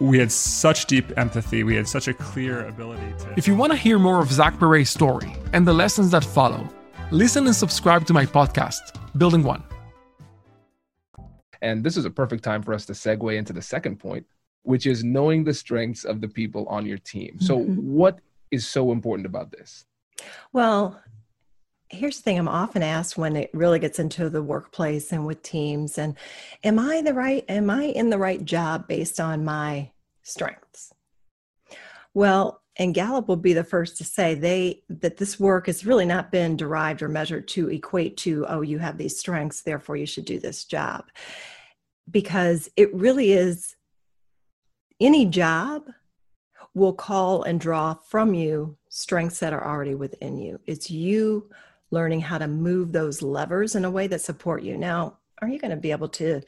we 0.00 0.18
had 0.18 0.30
such 0.30 0.86
deep 0.86 1.16
empathy. 1.16 1.64
We 1.64 1.74
had 1.74 1.88
such 1.88 2.08
a 2.08 2.14
clear 2.14 2.66
ability 2.66 3.12
to. 3.20 3.34
If 3.36 3.48
you 3.48 3.56
want 3.56 3.72
to 3.72 3.78
hear 3.78 3.98
more 3.98 4.20
of 4.20 4.30
Zach 4.30 4.58
Perret's 4.58 4.90
story 4.90 5.34
and 5.52 5.66
the 5.66 5.72
lessons 5.72 6.10
that 6.12 6.24
follow, 6.24 6.68
listen 7.10 7.46
and 7.46 7.54
subscribe 7.54 8.06
to 8.06 8.12
my 8.12 8.24
podcast, 8.24 8.78
Building 9.18 9.42
One. 9.42 9.62
And 11.60 11.82
this 11.82 11.96
is 11.96 12.04
a 12.04 12.10
perfect 12.10 12.44
time 12.44 12.62
for 12.62 12.72
us 12.72 12.86
to 12.86 12.92
segue 12.92 13.36
into 13.36 13.52
the 13.52 13.62
second 13.62 13.98
point, 13.98 14.24
which 14.62 14.86
is 14.86 15.02
knowing 15.02 15.42
the 15.42 15.54
strengths 15.54 16.04
of 16.04 16.20
the 16.20 16.28
people 16.28 16.66
on 16.66 16.86
your 16.86 16.98
team. 16.98 17.40
So, 17.40 17.58
mm-hmm. 17.58 17.92
what 17.92 18.20
is 18.52 18.66
so 18.66 18.92
important 18.92 19.26
about 19.26 19.50
this? 19.50 19.84
Well, 20.52 21.00
here's 21.90 22.18
the 22.18 22.22
thing 22.22 22.38
i'm 22.38 22.48
often 22.48 22.82
asked 22.82 23.16
when 23.16 23.36
it 23.36 23.50
really 23.54 23.78
gets 23.78 23.98
into 23.98 24.28
the 24.28 24.42
workplace 24.42 25.12
and 25.12 25.26
with 25.26 25.42
teams 25.42 25.98
and 25.98 26.16
am 26.62 26.78
i 26.78 27.00
the 27.02 27.14
right 27.14 27.44
am 27.48 27.70
i 27.70 27.84
in 27.84 28.10
the 28.10 28.18
right 28.18 28.44
job 28.44 28.86
based 28.86 29.18
on 29.20 29.44
my 29.44 29.90
strengths? 30.28 30.92
Well 32.14 32.62
and 32.76 32.94
gallup 32.94 33.26
will 33.26 33.36
be 33.36 33.54
the 33.54 33.64
first 33.64 33.96
to 33.96 34.04
say 34.04 34.34
they 34.34 34.82
that 34.88 35.16
this 35.16 35.40
work 35.40 35.66
has 35.66 35.84
really 35.84 36.06
not 36.06 36.30
been 36.30 36.56
derived 36.56 37.02
or 37.02 37.08
measured 37.08 37.48
to 37.48 37.68
equate 37.68 38.16
to 38.18 38.46
oh 38.48 38.60
you 38.60 38.78
have 38.78 38.98
these 38.98 39.18
strengths 39.18 39.62
therefore 39.62 39.96
you 39.96 40.06
should 40.06 40.24
do 40.24 40.38
this 40.38 40.64
job. 40.64 41.04
Because 42.10 42.70
it 42.76 42.94
really 42.94 43.32
is 43.32 43.76
any 45.00 45.26
job 45.26 45.90
will 46.74 46.92
call 46.92 47.42
and 47.42 47.60
draw 47.60 47.94
from 47.94 48.34
you 48.34 48.76
strengths 48.88 49.40
that 49.40 49.52
are 49.52 49.66
already 49.66 49.94
within 49.94 50.38
you. 50.38 50.60
It's 50.66 50.90
you 50.90 51.50
learning 51.90 52.20
how 52.20 52.38
to 52.38 52.46
move 52.46 52.92
those 52.92 53.22
levers 53.22 53.74
in 53.74 53.84
a 53.84 53.90
way 53.90 54.06
that 54.06 54.20
support 54.20 54.62
you. 54.62 54.76
Now, 54.76 55.18
are 55.40 55.48
you 55.48 55.58
going 55.58 55.70
to 55.70 55.76
be 55.76 55.90
able 55.90 56.08
to 56.10 56.42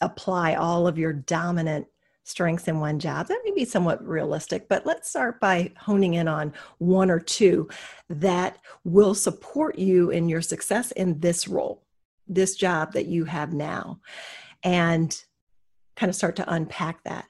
apply 0.00 0.54
all 0.54 0.86
of 0.86 0.98
your 0.98 1.12
dominant 1.12 1.86
strengths 2.24 2.68
in 2.68 2.80
one 2.80 2.98
job? 2.98 3.28
That 3.28 3.42
may 3.44 3.52
be 3.52 3.64
somewhat 3.64 4.06
realistic, 4.06 4.68
but 4.68 4.86
let's 4.86 5.08
start 5.08 5.40
by 5.40 5.72
honing 5.76 6.14
in 6.14 6.28
on 6.28 6.52
one 6.78 7.10
or 7.10 7.20
two 7.20 7.68
that 8.08 8.58
will 8.84 9.14
support 9.14 9.78
you 9.78 10.10
in 10.10 10.28
your 10.28 10.42
success 10.42 10.92
in 10.92 11.20
this 11.20 11.46
role, 11.46 11.82
this 12.26 12.56
job 12.56 12.92
that 12.92 13.06
you 13.06 13.24
have 13.24 13.52
now. 13.52 14.00
And 14.62 15.18
kind 15.96 16.10
of 16.10 16.16
start 16.16 16.36
to 16.36 16.52
unpack 16.52 17.02
that. 17.04 17.26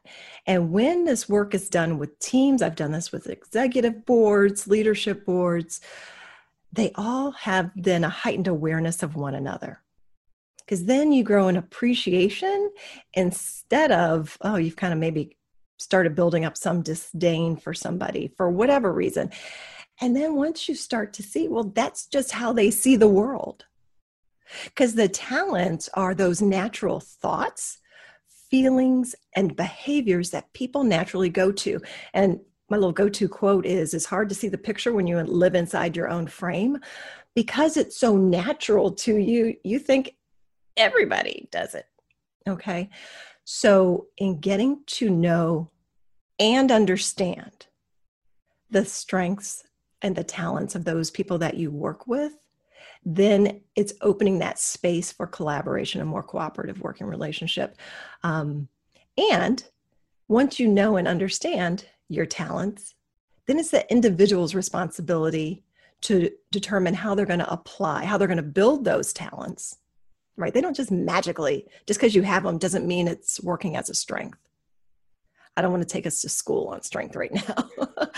And 0.46 0.72
when 0.72 1.04
this 1.04 1.28
work 1.28 1.54
is 1.54 1.68
done 1.68 1.98
with 1.98 2.18
teams, 2.18 2.62
I've 2.62 2.74
done 2.74 2.90
this 2.90 3.12
with 3.12 3.28
executive 3.28 4.04
boards, 4.04 4.66
leadership 4.66 5.24
boards, 5.24 5.80
they 6.76 6.92
all 6.94 7.32
have 7.32 7.70
then 7.74 8.04
a 8.04 8.08
heightened 8.08 8.46
awareness 8.46 9.02
of 9.02 9.16
one 9.16 9.34
another. 9.34 9.82
Because 10.58 10.84
then 10.84 11.12
you 11.12 11.22
grow 11.22 11.48
an 11.48 11.56
appreciation 11.56 12.70
instead 13.14 13.92
of, 13.92 14.36
oh, 14.40 14.56
you've 14.56 14.76
kind 14.76 14.92
of 14.92 14.98
maybe 14.98 15.36
started 15.78 16.14
building 16.14 16.44
up 16.44 16.56
some 16.56 16.82
disdain 16.82 17.56
for 17.56 17.72
somebody 17.74 18.32
for 18.36 18.50
whatever 18.50 18.92
reason. 18.92 19.30
And 20.00 20.14
then 20.14 20.34
once 20.34 20.68
you 20.68 20.74
start 20.74 21.12
to 21.14 21.22
see, 21.22 21.48
well, 21.48 21.64
that's 21.64 22.06
just 22.06 22.32
how 22.32 22.52
they 22.52 22.70
see 22.70 22.96
the 22.96 23.08
world. 23.08 23.64
Because 24.64 24.94
the 24.94 25.08
talents 25.08 25.88
are 25.94 26.14
those 26.14 26.42
natural 26.42 27.00
thoughts, 27.00 27.78
feelings, 28.50 29.14
and 29.34 29.56
behaviors 29.56 30.30
that 30.30 30.52
people 30.52 30.84
naturally 30.84 31.28
go 31.28 31.52
to. 31.52 31.80
And 32.12 32.40
my 32.68 32.76
little 32.76 32.92
go-to 32.92 33.28
quote 33.28 33.64
is 33.64 33.94
it's 33.94 34.06
hard 34.06 34.28
to 34.28 34.34
see 34.34 34.48
the 34.48 34.58
picture 34.58 34.92
when 34.92 35.06
you 35.06 35.20
live 35.20 35.54
inside 35.54 35.96
your 35.96 36.08
own 36.08 36.26
frame. 36.26 36.78
Because 37.34 37.76
it's 37.76 37.98
so 37.98 38.16
natural 38.16 38.92
to 38.92 39.16
you 39.16 39.56
you 39.62 39.78
think 39.78 40.16
everybody 40.76 41.48
does 41.50 41.74
it 41.74 41.86
okay? 42.48 42.88
So 43.44 44.06
in 44.18 44.38
getting 44.40 44.82
to 44.86 45.10
know 45.10 45.70
and 46.38 46.70
understand 46.70 47.66
the 48.70 48.84
strengths 48.84 49.64
and 50.02 50.14
the 50.14 50.24
talents 50.24 50.74
of 50.74 50.84
those 50.84 51.10
people 51.10 51.38
that 51.38 51.56
you 51.56 51.70
work 51.70 52.06
with 52.06 52.34
then 53.08 53.60
it's 53.76 53.92
opening 54.00 54.40
that 54.40 54.58
space 54.58 55.12
for 55.12 55.28
collaboration 55.28 56.00
and 56.00 56.10
more 56.10 56.24
cooperative 56.24 56.80
working 56.80 57.06
relationship. 57.06 57.76
Um, 58.24 58.68
and 59.16 59.62
once 60.26 60.58
you 60.58 60.66
know 60.66 60.96
and 60.96 61.06
understand 61.06 61.86
your 62.08 62.26
talents, 62.26 62.94
then 63.46 63.58
it's 63.58 63.70
the 63.70 63.90
individual's 63.90 64.54
responsibility 64.54 65.64
to 66.02 66.30
determine 66.50 66.94
how 66.94 67.14
they're 67.14 67.26
going 67.26 67.38
to 67.38 67.52
apply, 67.52 68.04
how 68.04 68.18
they're 68.18 68.28
going 68.28 68.36
to 68.36 68.42
build 68.42 68.84
those 68.84 69.12
talents, 69.12 69.78
right? 70.36 70.52
They 70.52 70.60
don't 70.60 70.76
just 70.76 70.90
magically, 70.90 71.66
just 71.86 71.98
because 71.98 72.14
you 72.14 72.22
have 72.22 72.42
them 72.42 72.58
doesn't 72.58 72.86
mean 72.86 73.08
it's 73.08 73.42
working 73.42 73.76
as 73.76 73.88
a 73.88 73.94
strength. 73.94 74.38
I 75.56 75.62
don't 75.62 75.70
want 75.70 75.82
to 75.82 75.92
take 75.92 76.06
us 76.06 76.20
to 76.20 76.28
school 76.28 76.68
on 76.68 76.82
strength 76.82 77.16
right 77.16 77.32
now. 77.32 77.70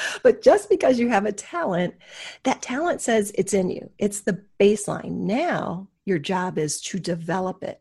but 0.25 0.43
just 0.43 0.69
because 0.69 0.99
you 0.99 1.09
have 1.09 1.25
a 1.25 1.33
talent, 1.33 1.95
that 2.43 2.63
talent 2.63 3.01
says 3.01 3.31
it's 3.37 3.55
in 3.55 3.71
you, 3.71 3.91
it's 3.99 4.21
the 4.21 4.43
baseline. 4.59 5.13
Now, 5.13 5.89
your 6.05 6.19
job 6.19 6.59
is 6.59 6.81
to 6.81 6.99
develop 6.99 7.63
it, 7.63 7.81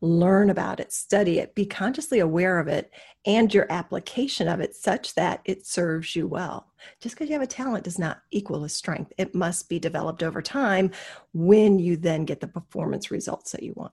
learn 0.00 0.50
about 0.50 0.80
it, 0.80 0.92
study 0.92 1.38
it, 1.38 1.54
be 1.54 1.66
consciously 1.66 2.18
aware 2.18 2.58
of 2.58 2.68
it, 2.68 2.90
and 3.24 3.52
your 3.52 3.70
application 3.70 4.48
of 4.48 4.60
it 4.60 4.74
such 4.74 5.14
that 5.14 5.40
it 5.44 5.66
serves 5.66 6.16
you 6.16 6.26
well. 6.26 6.68
Just 7.00 7.14
because 7.14 7.28
you 7.28 7.34
have 7.34 7.42
a 7.42 7.46
talent 7.46 7.84
does 7.84 7.98
not 7.98 8.22
equal 8.30 8.64
a 8.64 8.68
strength. 8.68 9.12
It 9.18 9.34
must 9.34 9.68
be 9.68 9.78
developed 9.78 10.22
over 10.22 10.42
time 10.42 10.90
when 11.32 11.78
you 11.78 11.96
then 11.96 12.24
get 12.24 12.40
the 12.40 12.48
performance 12.48 13.10
results 13.10 13.52
that 13.52 13.62
you 13.62 13.72
want. 13.76 13.92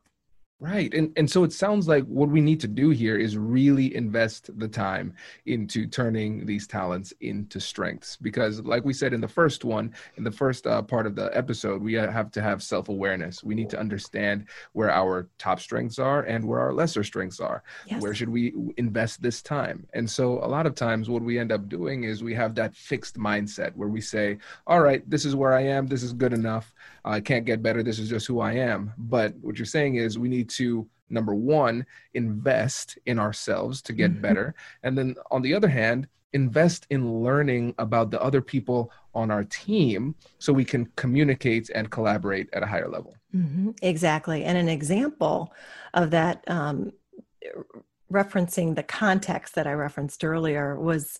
Right. 0.62 0.94
And 0.94 1.14
and 1.16 1.32
so 1.32 1.46
it 1.46 1.54
sounds 1.54 1.88
like 1.88 2.04
what 2.06 2.28
we 2.28 2.42
need 2.42 2.60
to 2.60 2.68
do 2.68 2.90
here 2.90 3.16
is 3.16 3.38
really 3.38 3.96
invest 3.96 4.50
the 4.60 4.68
time 4.68 5.14
into 5.46 5.88
turning 5.88 6.46
these 6.46 6.68
talents 6.68 7.14
into 7.22 7.62
strengths 7.62 8.18
because 8.18 8.60
like 8.62 8.84
we 8.84 8.92
said 8.92 9.14
in 9.14 9.22
the 9.22 9.28
first 9.28 9.64
one, 9.64 9.94
in 10.18 10.26
the 10.26 10.32
first 10.32 10.68
uh, 10.68 10.82
part 10.82 11.08
of 11.08 11.16
the 11.16 11.36
episode, 11.36 11.82
we 11.82 11.94
have 11.94 12.30
to 12.32 12.42
have 12.42 12.62
self-awareness. 12.62 13.42
We 13.42 13.56
need 13.56 13.70
to 13.70 13.80
understand 13.80 14.48
where 14.74 14.92
our 14.92 15.30
top 15.38 15.62
strengths 15.62 15.98
are 15.98 16.24
and 16.24 16.44
where 16.44 16.60
our 16.60 16.74
lesser 16.74 17.06
strengths 17.06 17.40
are. 17.40 17.64
Yes. 17.88 18.02
Where 18.02 18.14
should 18.14 18.30
we 18.30 18.54
invest 18.76 19.22
this 19.22 19.42
time? 19.42 19.88
And 19.94 20.10
so 20.10 20.44
a 20.44 20.50
lot 20.50 20.66
of 20.66 20.76
times 20.76 21.10
what 21.10 21.22
we 21.22 21.40
end 21.40 21.54
up 21.54 21.70
doing 21.70 22.04
is 22.04 22.22
we 22.22 22.36
have 22.36 22.54
that 22.56 22.76
fixed 22.76 23.16
mindset 23.16 23.74
where 23.78 23.88
we 23.88 24.02
say, 24.02 24.38
"All 24.68 24.82
right, 24.82 25.10
this 25.10 25.24
is 25.24 25.38
where 25.38 25.54
I 25.54 25.62
am. 25.62 25.88
This 25.88 26.04
is 26.04 26.12
good 26.12 26.34
enough. 26.34 26.74
I 27.10 27.20
can't 27.22 27.46
get 27.46 27.64
better. 27.64 27.84
This 27.84 28.00
is 28.00 28.10
just 28.10 28.28
who 28.28 28.40
I 28.40 28.54
am." 28.54 28.94
But 28.98 29.36
what 29.42 29.58
you're 29.58 29.66
saying 29.66 29.96
is 29.96 30.20
we 30.20 30.30
need 30.30 30.50
to 30.52 30.88
number 31.10 31.34
one 31.34 31.86
invest 32.14 32.98
in 33.06 33.20
ourselves 33.20 33.82
to 33.84 33.94
get 33.94 34.12
mm-hmm. 34.12 34.22
better 34.22 34.56
and 34.84 34.98
then 34.98 35.16
on 35.32 35.42
the 35.42 35.54
other 35.54 35.68
hand 35.68 36.08
invest 36.34 36.86
in 36.92 37.24
learning 37.24 37.74
about 37.80 38.12
the 38.12 38.22
other 38.22 38.42
people 38.42 38.92
on 39.16 39.32
our 39.32 39.44
team 39.46 40.14
so 40.38 40.54
we 40.54 40.66
can 40.66 40.86
communicate 40.96 41.70
and 41.74 41.90
collaborate 41.90 42.48
at 42.54 42.62
a 42.62 42.68
higher 42.68 42.88
level 42.88 43.16
mm-hmm. 43.36 43.72
exactly 43.82 44.44
and 44.44 44.58
an 44.58 44.70
example 44.70 45.52
of 45.94 46.12
that 46.12 46.44
um, 46.48 46.92
referencing 48.12 48.76
the 48.76 48.84
context 48.84 49.56
that 49.56 49.68
i 49.68 49.74
referenced 49.74 50.24
earlier 50.24 50.80
was 50.80 51.20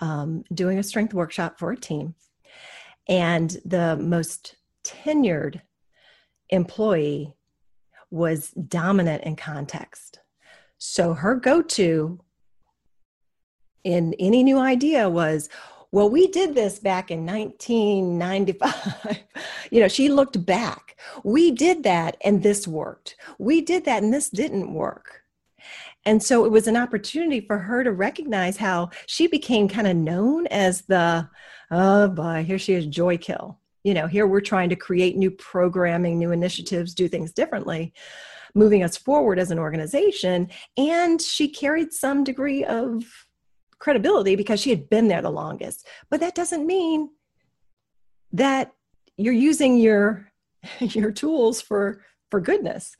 um, 0.00 0.44
doing 0.52 0.78
a 0.78 0.82
strength 0.82 1.14
workshop 1.14 1.58
for 1.58 1.72
a 1.72 1.76
team 1.76 2.14
and 3.08 3.56
the 3.64 3.96
most 3.96 4.56
tenured 4.90 5.60
employee 6.50 7.36
was 8.10 8.50
dominant 8.50 9.22
in 9.24 9.36
context. 9.36 10.20
So 10.78 11.14
her 11.14 11.34
go 11.36 11.62
to 11.62 12.20
in 13.84 14.14
any 14.18 14.42
new 14.42 14.58
idea 14.58 15.08
was, 15.08 15.48
well, 15.92 16.10
we 16.10 16.28
did 16.28 16.54
this 16.54 16.78
back 16.78 17.10
in 17.10 17.26
1995. 17.26 19.20
you 19.70 19.80
know, 19.80 19.88
she 19.88 20.08
looked 20.08 20.44
back. 20.44 20.96
We 21.24 21.50
did 21.50 21.82
that 21.84 22.16
and 22.22 22.42
this 22.42 22.68
worked. 22.68 23.16
We 23.38 23.60
did 23.60 23.84
that 23.86 24.02
and 24.02 24.12
this 24.12 24.30
didn't 24.30 24.72
work. 24.72 25.22
And 26.06 26.22
so 26.22 26.44
it 26.44 26.52
was 26.52 26.66
an 26.66 26.76
opportunity 26.76 27.40
for 27.40 27.58
her 27.58 27.84
to 27.84 27.92
recognize 27.92 28.56
how 28.56 28.90
she 29.06 29.26
became 29.26 29.68
kind 29.68 29.86
of 29.86 29.96
known 29.96 30.46
as 30.46 30.82
the, 30.82 31.28
oh 31.70 32.08
boy, 32.08 32.44
here 32.44 32.58
she 32.58 32.72
is, 32.72 32.86
joy 32.86 33.18
kill 33.18 33.59
you 33.84 33.94
know 33.94 34.06
here 34.06 34.26
we're 34.26 34.40
trying 34.40 34.68
to 34.68 34.76
create 34.76 35.16
new 35.16 35.30
programming 35.30 36.18
new 36.18 36.32
initiatives 36.32 36.94
do 36.94 37.08
things 37.08 37.32
differently 37.32 37.92
moving 38.54 38.82
us 38.82 38.96
forward 38.96 39.38
as 39.38 39.50
an 39.50 39.58
organization. 39.58 40.48
And 40.76 41.20
she 41.20 41.48
carried 41.48 41.92
some 41.92 42.24
degree 42.24 42.64
of 42.64 43.04
credibility 43.78 44.36
because 44.36 44.60
she 44.60 44.70
had 44.70 44.90
been 44.90 45.08
there 45.08 45.22
the 45.22 45.30
longest. 45.30 45.86
But 46.10 46.20
that 46.20 46.34
doesn't 46.34 46.66
mean 46.66 47.10
that 48.32 48.72
you're 49.16 49.34
using 49.34 49.78
your 49.78 50.30
your 50.78 51.10
tools 51.12 51.60
for 51.60 52.04
for 52.30 52.40
goodness. 52.40 52.94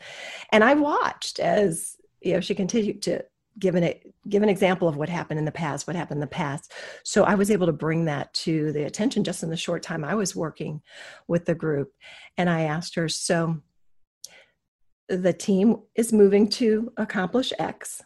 And 0.51 0.65
i 0.65 0.75
watched 0.75 1.39
as 1.39 1.97
you 2.21 2.35
know 2.35 2.41
she 2.41 2.55
continued 2.55 3.03
to 3.03 3.25
give 3.59 3.75
an, 3.75 3.95
give 4.29 4.43
an 4.43 4.49
example 4.49 4.89
of 4.89 4.97
what 4.97 5.09
happened 5.09 5.39
in 5.39 5.45
the 5.45 5.53
past, 5.53 5.87
what 5.87 5.97
happened 5.97 6.19
in 6.19 6.21
the 6.21 6.27
past. 6.27 6.73
So 7.05 7.25
I 7.25 7.35
was 7.35 7.51
able 7.51 7.67
to 7.67 7.73
bring 7.73 8.05
that 8.07 8.33
to 8.35 8.73
the 8.73 8.85
attention 8.85 9.25
just 9.25 9.43
in 9.43 9.51
the 9.51 9.57
short 9.57 9.83
time 9.83 10.05
I 10.05 10.15
was 10.15 10.37
working 10.37 10.83
with 11.29 11.45
the 11.45 11.55
group. 11.55 11.93
And 12.39 12.49
I 12.49 12.63
asked 12.63 12.95
her, 12.95 13.09
so 13.09 13.61
the 15.09 15.33
team 15.33 15.77
is 15.97 16.13
moving 16.13 16.49
to 16.51 16.93
accomplish 16.97 17.53
X. 17.59 18.03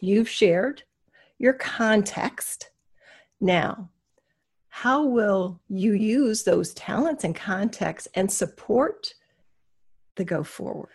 You've 0.00 0.28
shared 0.28 0.82
your 1.38 1.52
context. 1.52 2.70
Now, 3.40 3.90
how 4.68 5.04
will 5.04 5.60
you 5.68 5.92
use 5.92 6.42
those 6.42 6.74
talents 6.74 7.24
and 7.24 7.34
context 7.34 8.08
and 8.14 8.30
support 8.30 9.14
the 10.16 10.24
go 10.24 10.42
forward? 10.42 10.90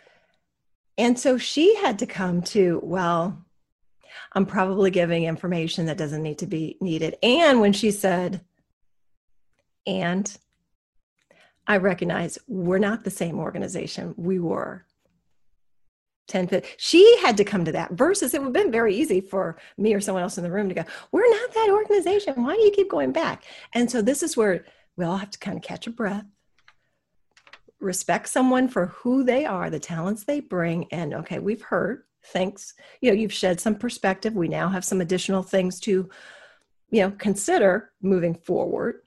And 0.98 1.20
so 1.20 1.38
she 1.38 1.76
had 1.76 2.00
to 2.00 2.06
come 2.06 2.42
to, 2.44 2.80
well, 2.84 3.45
I'm 4.34 4.46
probably 4.46 4.92
giving 4.92 5.24
information 5.24 5.86
that 5.86 5.98
doesn't 5.98 6.24
need 6.24 6.40
to 6.40 6.48
be 6.48 6.78
needed. 6.82 7.16
And 7.24 7.62
when 7.62 7.74
she 7.74 7.92
said, 7.92 8.42
and 9.88 10.36
I 11.68 11.78
recognize 11.78 12.38
we're 12.48 12.80
not 12.80 13.04
the 13.04 13.12
same 13.12 13.40
organization 13.40 14.14
we 14.18 14.40
were 14.40 14.86
10 16.28 16.48
feet. 16.48 16.76
She 16.78 17.18
had 17.20 17.38
to 17.38 17.44
come 17.44 17.66
to 17.66 17.72
that 17.74 17.92
versus 17.92 18.34
it 18.34 18.40
would 18.42 18.48
have 18.48 18.54
been 18.54 18.72
very 18.72 18.96
easy 18.96 19.22
for 19.22 19.58
me 19.78 19.94
or 19.94 20.02
someone 20.02 20.24
else 20.24 20.38
in 20.38 20.44
the 20.44 20.52
room 20.52 20.70
to 20.70 20.76
go, 20.76 20.84
We're 21.12 21.30
not 21.30 21.54
that 21.54 21.70
organization. 21.72 22.44
Why 22.44 22.56
do 22.56 22.62
you 22.62 22.72
keep 22.72 22.90
going 22.90 23.12
back? 23.12 23.44
And 23.74 23.90
so 23.90 24.02
this 24.02 24.24
is 24.24 24.36
where 24.36 24.66
we 24.98 25.06
all 25.06 25.18
have 25.18 25.32
to 25.32 25.40
kind 25.40 25.58
of 25.58 25.64
catch 25.64 25.88
a 25.88 25.92
breath, 25.92 26.26
respect 27.80 28.30
someone 28.30 28.68
for 28.68 28.88
who 28.88 29.24
they 29.24 29.46
are, 29.46 29.70
the 29.70 29.80
talents 29.80 30.24
they 30.24 30.40
bring. 30.40 30.86
And 30.92 31.14
okay, 31.14 31.40
we've 31.40 31.62
heard 31.62 32.04
thanks 32.28 32.74
you 33.02 33.10
know 33.10 33.18
you've 33.18 33.34
shed 33.34 33.60
some 33.60 33.76
perspective. 33.76 34.36
We 34.36 34.48
now 34.48 34.70
have 34.70 34.86
some 34.86 35.02
additional 35.02 35.44
things 35.44 35.80
to 35.82 36.10
you 36.90 37.02
know 37.02 37.12
consider 37.12 37.92
moving 38.02 38.36
forward. 38.36 39.02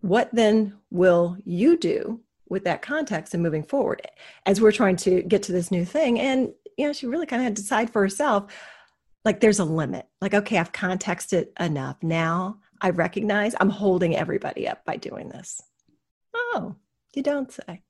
What 0.00 0.30
then 0.32 0.78
will 0.90 1.36
you 1.44 1.76
do 1.76 2.20
with 2.48 2.64
that 2.64 2.82
context 2.82 3.34
and 3.34 3.42
moving 3.42 3.62
forward 3.62 4.02
as 4.46 4.60
we're 4.60 4.72
trying 4.72 4.96
to 4.96 5.22
get 5.22 5.42
to 5.44 5.52
this 5.52 5.70
new 5.70 5.84
thing? 5.84 6.18
And 6.18 6.52
you 6.76 6.86
know 6.86 6.92
she 6.92 7.06
really 7.06 7.26
kind 7.26 7.42
of 7.42 7.44
had 7.44 7.56
to 7.56 7.62
decide 7.62 7.90
for 7.90 8.02
herself 8.02 8.52
like 9.24 9.40
there's 9.40 9.58
a 9.58 9.64
limit. 9.64 10.06
Like 10.20 10.34
okay 10.34 10.58
i've 10.58 10.72
contexted 10.72 11.48
enough. 11.58 11.96
Now 12.02 12.58
i 12.80 12.90
recognize 12.90 13.54
i'm 13.60 13.70
holding 13.70 14.16
everybody 14.16 14.66
up 14.66 14.84
by 14.84 14.96
doing 14.96 15.28
this. 15.28 15.60
Oh 16.34 16.76
you 17.14 17.22
don't 17.22 17.52
say 17.52 17.82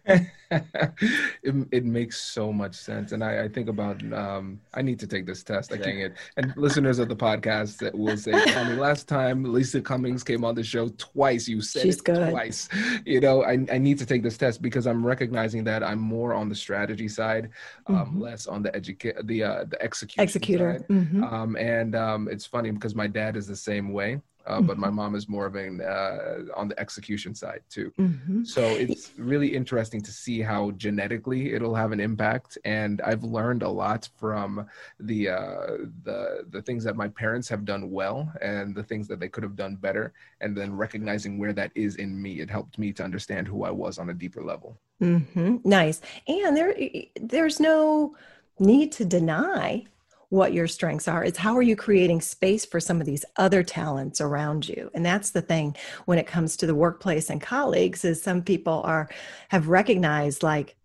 it, 0.50 1.68
it 1.70 1.84
makes 1.84 2.20
so 2.20 2.52
much 2.52 2.74
sense. 2.74 3.12
And 3.12 3.22
I, 3.22 3.44
I 3.44 3.48
think 3.48 3.68
about, 3.68 4.00
um, 4.12 4.60
I 4.74 4.82
need 4.82 4.98
to 5.00 5.06
take 5.06 5.26
this 5.26 5.42
test. 5.42 5.72
I 5.72 5.78
can't. 5.78 6.14
And 6.36 6.52
listeners 6.56 6.98
of 6.98 7.08
the 7.08 7.16
podcast 7.16 7.78
that 7.78 7.96
will 7.96 8.16
say, 8.16 8.32
last 8.76 9.08
time 9.08 9.44
Lisa 9.44 9.80
Cummings 9.80 10.24
came 10.24 10.44
on 10.44 10.54
the 10.54 10.64
show 10.64 10.88
twice, 10.98 11.48
you 11.48 11.60
said 11.60 11.82
She's 11.82 11.98
it 11.98 12.04
good. 12.04 12.30
twice. 12.30 12.68
You 13.04 13.20
know, 13.20 13.44
I, 13.44 13.64
I 13.70 13.78
need 13.78 13.98
to 13.98 14.06
take 14.06 14.22
this 14.22 14.36
test 14.36 14.62
because 14.62 14.86
I'm 14.86 15.06
recognizing 15.06 15.64
that 15.64 15.82
I'm 15.82 16.00
more 16.00 16.34
on 16.34 16.48
the 16.48 16.54
strategy 16.54 17.08
side, 17.08 17.50
um, 17.86 17.96
mm-hmm. 17.96 18.20
less 18.20 18.46
on 18.46 18.62
the 18.62 18.74
educate, 18.74 19.16
the, 19.26 19.44
uh, 19.44 19.64
the 19.64 19.80
execution 19.82 20.22
executor. 20.22 20.84
Mm-hmm. 20.88 21.24
Um, 21.24 21.56
and 21.56 21.94
um, 21.94 22.28
it's 22.28 22.46
funny 22.46 22.70
because 22.70 22.94
my 22.94 23.06
dad 23.06 23.36
is 23.36 23.46
the 23.46 23.56
same 23.56 23.92
way 23.92 24.20
uh, 24.46 24.60
but 24.60 24.78
my 24.78 24.86
mm-hmm. 24.86 24.96
mom 24.96 25.14
is 25.14 25.28
more 25.28 25.46
of 25.46 25.54
an 25.54 25.80
uh, 25.80 26.42
on 26.56 26.68
the 26.68 26.78
execution 26.80 27.34
side 27.34 27.62
too. 27.68 27.92
Mm-hmm. 27.98 28.44
So 28.44 28.62
it's 28.62 29.12
really 29.16 29.54
interesting 29.54 30.00
to 30.02 30.10
see 30.10 30.40
how 30.40 30.72
genetically 30.72 31.52
it'll 31.52 31.74
have 31.74 31.92
an 31.92 32.00
impact. 32.00 32.58
And 32.64 33.00
I've 33.02 33.22
learned 33.22 33.62
a 33.62 33.68
lot 33.68 34.08
from 34.16 34.66
the 34.98 35.28
uh, 35.28 35.66
the 36.04 36.46
the 36.50 36.62
things 36.62 36.84
that 36.84 36.96
my 36.96 37.08
parents 37.08 37.48
have 37.48 37.64
done 37.64 37.90
well 37.90 38.32
and 38.40 38.74
the 38.74 38.82
things 38.82 39.06
that 39.08 39.20
they 39.20 39.28
could 39.28 39.42
have 39.42 39.56
done 39.56 39.76
better. 39.76 40.12
And 40.40 40.56
then 40.56 40.74
recognizing 40.74 41.38
where 41.38 41.52
that 41.52 41.70
is 41.74 41.96
in 41.96 42.20
me, 42.20 42.40
it 42.40 42.50
helped 42.50 42.78
me 42.78 42.92
to 42.94 43.04
understand 43.04 43.46
who 43.46 43.64
I 43.64 43.70
was 43.70 43.98
on 43.98 44.10
a 44.10 44.14
deeper 44.14 44.42
level. 44.42 44.80
Mm-hmm. 45.02 45.56
Nice. 45.64 46.00
And 46.26 46.56
there 46.56 46.74
there's 47.20 47.60
no 47.60 48.16
need 48.58 48.92
to 48.92 49.04
deny 49.04 49.84
what 50.30 50.52
your 50.52 50.66
strengths 50.66 51.08
are. 51.08 51.24
It's 51.24 51.38
how 51.38 51.56
are 51.56 51.62
you 51.62 51.76
creating 51.76 52.20
space 52.20 52.64
for 52.64 52.80
some 52.80 53.00
of 53.00 53.06
these 53.06 53.24
other 53.36 53.62
talents 53.62 54.20
around 54.20 54.68
you? 54.68 54.90
And 54.94 55.04
that's 55.04 55.30
the 55.30 55.42
thing 55.42 55.76
when 56.06 56.18
it 56.18 56.26
comes 56.26 56.56
to 56.56 56.66
the 56.66 56.74
workplace 56.74 57.30
and 57.30 57.40
colleagues 57.40 58.04
is 58.04 58.22
some 58.22 58.42
people 58.42 58.80
are 58.84 59.10
have 59.48 59.68
recognized 59.68 60.42
like 60.42 60.76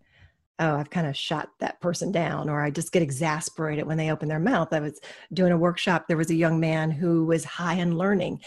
oh, 0.60 0.78
I've 0.78 0.90
kind 0.90 1.08
of 1.08 1.18
shot 1.18 1.50
that 1.60 1.82
person 1.82 2.14
down, 2.14 2.50
or 2.50 2.64
I 2.64 2.72
just 2.72 2.94
get 2.94 3.02
exasperated 3.02 3.86
when 3.86 3.98
they 3.98 4.10
open 4.10 4.30
their 4.30 4.40
mouth. 4.40 4.72
I 4.72 4.80
was 4.80 5.00
doing 5.34 5.52
a 5.52 5.58
workshop, 5.58 6.06
there 6.08 6.16
was 6.16 6.30
a 6.30 6.36
young 6.36 6.62
man 6.62 6.92
who 6.92 7.26
was 7.26 7.44
high 7.44 7.74
in 7.74 7.98
learning. 7.98 8.42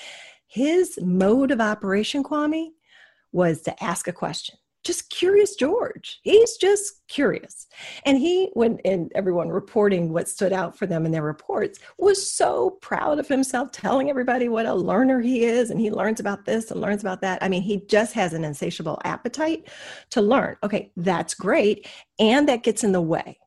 His 0.47 0.99
mode 1.03 1.51
of 1.51 1.61
operation, 1.61 2.25
Kwame, 2.25 2.69
was 3.31 3.61
to 3.63 3.85
ask 3.85 4.09
a 4.09 4.13
question 4.13 4.57
just 4.85 5.11
curious 5.11 5.55
George. 5.57 6.21
He's 6.23 6.57
just 6.57 7.03
curious. 7.09 7.67
And 8.05 8.19
he, 8.19 8.51
when 8.55 8.79
and 8.85 9.11
everyone 9.15 9.49
reporting 9.49 10.13
what 10.13 10.29
stood 10.29 10.53
out 10.53 10.79
for 10.79 10.87
them 10.87 11.05
in 11.05 11.13
their 11.13 11.23
reports, 11.23 11.79
was 11.99 12.31
so 12.31 12.71
proud 12.81 13.19
of 13.19 13.29
himself, 13.29 13.73
telling 13.73 14.09
everybody 14.09 14.49
what 14.49 14.67
a 14.67 14.75
learner 14.75 15.21
he 15.21 15.45
is, 15.45 15.71
and 15.71 15.81
he 15.81 15.91
learns 15.91 16.21
about 16.21 16.45
this 16.45 16.71
and 16.71 16.81
learns 16.81 17.03
about 17.03 17.21
that. 17.21 17.43
I 17.43 17.49
mean, 17.49 17.63
he 17.63 17.85
just 17.87 18.15
has 18.15 18.33
an 18.33 18.45
insatiable 18.45 19.01
appetite 19.05 19.69
to 20.11 20.23
learn. 20.23 20.57
Okay, 20.63 20.93
that's 20.97 21.35
great. 21.35 21.87
And 22.19 22.49
that 22.49 22.63
gets 22.63 22.85
in 22.85 22.93
the 22.93 23.01
way 23.01 23.39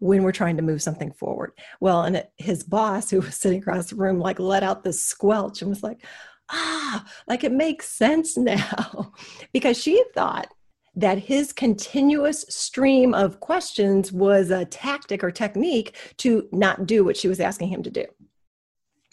when 0.00 0.22
we're 0.22 0.32
trying 0.32 0.56
to 0.56 0.62
move 0.62 0.82
something 0.82 1.12
forward. 1.12 1.52
Well, 1.80 2.02
and 2.02 2.24
his 2.36 2.64
boss, 2.64 3.10
who 3.10 3.20
was 3.20 3.36
sitting 3.36 3.60
across 3.60 3.90
the 3.90 3.96
room, 3.96 4.18
like 4.18 4.38
let 4.38 4.62
out 4.62 4.82
this 4.82 5.02
squelch 5.02 5.62
and 5.62 5.70
was 5.70 5.82
like, 5.82 6.04
ah, 6.50 7.04
like 7.26 7.44
it 7.44 7.52
makes 7.52 7.88
sense 7.88 8.36
now. 8.36 9.12
because 9.52 9.80
she 9.80 10.02
thought 10.14 10.48
that 10.94 11.18
his 11.18 11.52
continuous 11.52 12.44
stream 12.48 13.14
of 13.14 13.40
questions 13.40 14.12
was 14.12 14.50
a 14.50 14.64
tactic 14.64 15.22
or 15.22 15.30
technique 15.30 15.96
to 16.18 16.48
not 16.52 16.86
do 16.86 17.04
what 17.04 17.16
she 17.16 17.28
was 17.28 17.40
asking 17.40 17.68
him 17.68 17.82
to 17.82 17.90
do. 17.90 18.04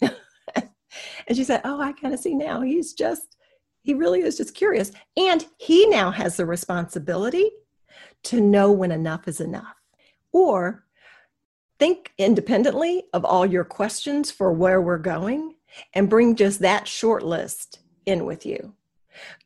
and 0.00 1.36
she 1.36 1.44
said, 1.44 1.60
Oh, 1.64 1.80
I 1.80 1.92
kind 1.92 2.12
of 2.12 2.20
see 2.20 2.34
now. 2.34 2.60
He's 2.60 2.92
just, 2.92 3.36
he 3.82 3.94
really 3.94 4.22
is 4.22 4.36
just 4.36 4.54
curious. 4.54 4.92
And 5.16 5.46
he 5.58 5.86
now 5.88 6.10
has 6.10 6.36
the 6.36 6.46
responsibility 6.46 7.50
to 8.24 8.40
know 8.40 8.72
when 8.72 8.90
enough 8.90 9.28
is 9.28 9.40
enough. 9.40 9.76
Or 10.32 10.84
think 11.78 12.12
independently 12.18 13.04
of 13.12 13.24
all 13.24 13.46
your 13.46 13.64
questions 13.64 14.30
for 14.30 14.52
where 14.52 14.80
we're 14.80 14.98
going 14.98 15.54
and 15.94 16.10
bring 16.10 16.34
just 16.34 16.60
that 16.60 16.88
short 16.88 17.22
list 17.22 17.80
in 18.06 18.24
with 18.24 18.46
you 18.46 18.74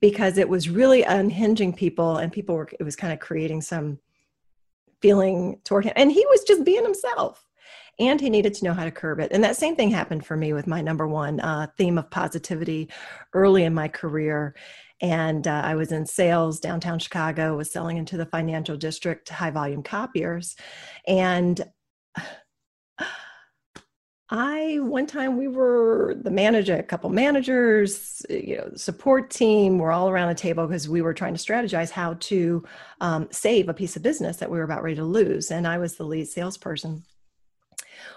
because 0.01 0.39
it 0.39 0.49
was 0.49 0.69
really 0.69 1.03
unhinging 1.03 1.73
people 1.73 2.19
and 2.19 2.33
people 2.33 2.57
were 2.57 2.69
it 2.79 2.85
was 2.85 2.97
kind 2.97 3.13
of 3.13 3.21
creating 3.21 3.61
some 3.61 3.99
feeling 5.01 5.59
toward 5.65 5.85
him. 5.85 5.93
And 5.97 6.13
he 6.13 6.25
was 6.27 6.43
just 6.45 6.65
being 6.65 6.83
himself. 6.83 7.47
And 7.99 8.21
he 8.21 8.31
needed 8.31 8.55
to 8.55 8.65
know 8.65 8.73
how 8.73 8.85
to 8.85 8.91
curb 8.91 9.21
it. 9.21 9.31
And 9.33 9.45
that 9.45 9.57
same 9.57 9.77
thing 9.77 9.91
happened 9.91 10.25
for 10.25 10.37
me 10.37 10.53
with 10.55 10.67
my 10.67 10.81
number 10.81 11.07
one 11.07 11.39
uh, 11.41 11.67
theme 11.77 11.99
of 11.99 12.11
positivity 12.11 12.89
early 13.35 13.65
in 13.65 13.75
my 13.75 13.89
career. 13.89 14.55
And 15.03 15.47
uh, 15.47 15.63
i 15.65 15.75
was 15.75 15.93
in 15.93 16.05
sales 16.05 16.61
downtown 16.61 16.99
chicago 16.99 17.57
was 17.57 17.73
selling 17.73 17.97
into 17.97 18.19
the 18.19 18.27
financial 18.27 18.77
district 18.77 19.29
high 19.29 19.51
volume 19.51 19.83
copiers. 19.83 20.57
And 21.07 21.61
I 24.33 24.79
one 24.81 25.07
time 25.07 25.37
we 25.37 25.49
were 25.49 26.15
the 26.21 26.31
manager, 26.31 26.77
a 26.77 26.85
couple 26.85 27.11
managers, 27.11 28.25
you 28.31 28.59
know, 28.59 28.71
support 28.77 29.29
team. 29.29 29.79
We're 29.79 29.91
all 29.91 30.09
around 30.09 30.29
the 30.29 30.37
table 30.37 30.69
because 30.69 30.89
we 30.89 31.03
were 31.03 31.15
trying 31.15 31.35
to 31.35 31.45
strategize 31.45 31.91
how 31.91 32.15
to 32.15 32.65
um, 33.01 33.29
save 33.33 33.69
a 33.69 33.75
piece 33.75 33.97
of 33.97 34.05
business 34.05 34.37
that 34.37 34.49
we 34.49 34.59
were 34.59 34.65
about 34.65 34.85
ready 34.85 34.97
to 34.97 35.05
lose, 35.05 35.51
and 35.51 35.67
I 35.67 35.79
was 35.79 35.97
the 35.97 36.05
lead 36.05 36.29
salesperson. 36.29 37.03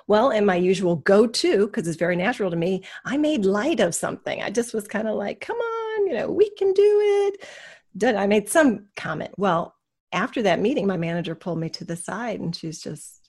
Well, 0.06 0.30
in 0.30 0.46
my 0.46 0.56
usual 0.56 0.98
go-to, 0.98 1.66
because 1.66 1.88
it's 1.88 1.98
very 1.98 2.16
natural 2.16 2.52
to 2.52 2.58
me, 2.58 2.84
I 3.06 3.18
made 3.18 3.44
light 3.44 3.80
of 3.80 3.96
something. 3.96 4.44
I 4.44 4.52
just 4.52 4.74
was 4.74 4.88
kind 4.88 5.08
of 5.08 5.16
like, 5.16 5.42
"Come 5.42 5.58
on, 5.58 6.08
you 6.08 6.14
know, 6.14 6.30
we 6.30 6.52
can 6.52 6.74
do 6.74 7.34
it." 8.02 8.16
I 8.16 8.28
made 8.28 8.50
some 8.50 8.88
comment. 8.96 9.34
Well, 9.38 9.76
after 10.12 10.44
that 10.44 10.60
meeting, 10.60 10.86
my 10.86 10.98
manager 10.98 11.34
pulled 11.34 11.60
me 11.60 11.70
to 11.70 11.86
the 11.86 11.96
side, 11.96 12.40
and 12.40 12.56
she's 12.56 12.80
just 12.82 13.23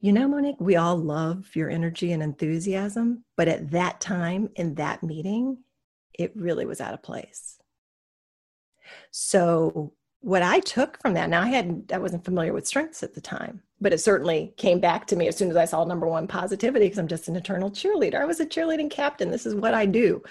you 0.00 0.12
know, 0.12 0.28
Monique, 0.28 0.60
we 0.60 0.76
all 0.76 0.96
love 0.96 1.54
your 1.56 1.70
energy 1.70 2.12
and 2.12 2.22
enthusiasm, 2.22 3.24
but 3.36 3.48
at 3.48 3.70
that 3.72 4.00
time 4.00 4.48
in 4.54 4.74
that 4.76 5.02
meeting, 5.02 5.58
it 6.14 6.32
really 6.36 6.66
was 6.66 6.80
out 6.80 6.94
of 6.94 7.02
place. 7.02 7.58
So, 9.10 9.92
what 10.20 10.42
I 10.42 10.60
took 10.60 11.00
from 11.00 11.14
that, 11.14 11.30
now 11.30 11.42
I 11.42 11.48
hadn't, 11.48 11.92
I 11.92 11.98
wasn't 11.98 12.24
familiar 12.24 12.52
with 12.52 12.66
strengths 12.66 13.02
at 13.02 13.14
the 13.14 13.20
time, 13.20 13.62
but 13.80 13.92
it 13.92 14.00
certainly 14.00 14.52
came 14.56 14.80
back 14.80 15.06
to 15.08 15.16
me 15.16 15.28
as 15.28 15.36
soon 15.36 15.50
as 15.50 15.56
I 15.56 15.64
saw 15.64 15.84
number 15.84 16.08
one 16.08 16.26
positivity 16.26 16.86
because 16.86 16.98
I'm 16.98 17.08
just 17.08 17.28
an 17.28 17.36
eternal 17.36 17.70
cheerleader. 17.70 18.20
I 18.20 18.24
was 18.24 18.40
a 18.40 18.46
cheerleading 18.46 18.90
captain. 18.90 19.30
This 19.30 19.46
is 19.46 19.54
what 19.54 19.74
I 19.74 19.86
do. 19.86 20.22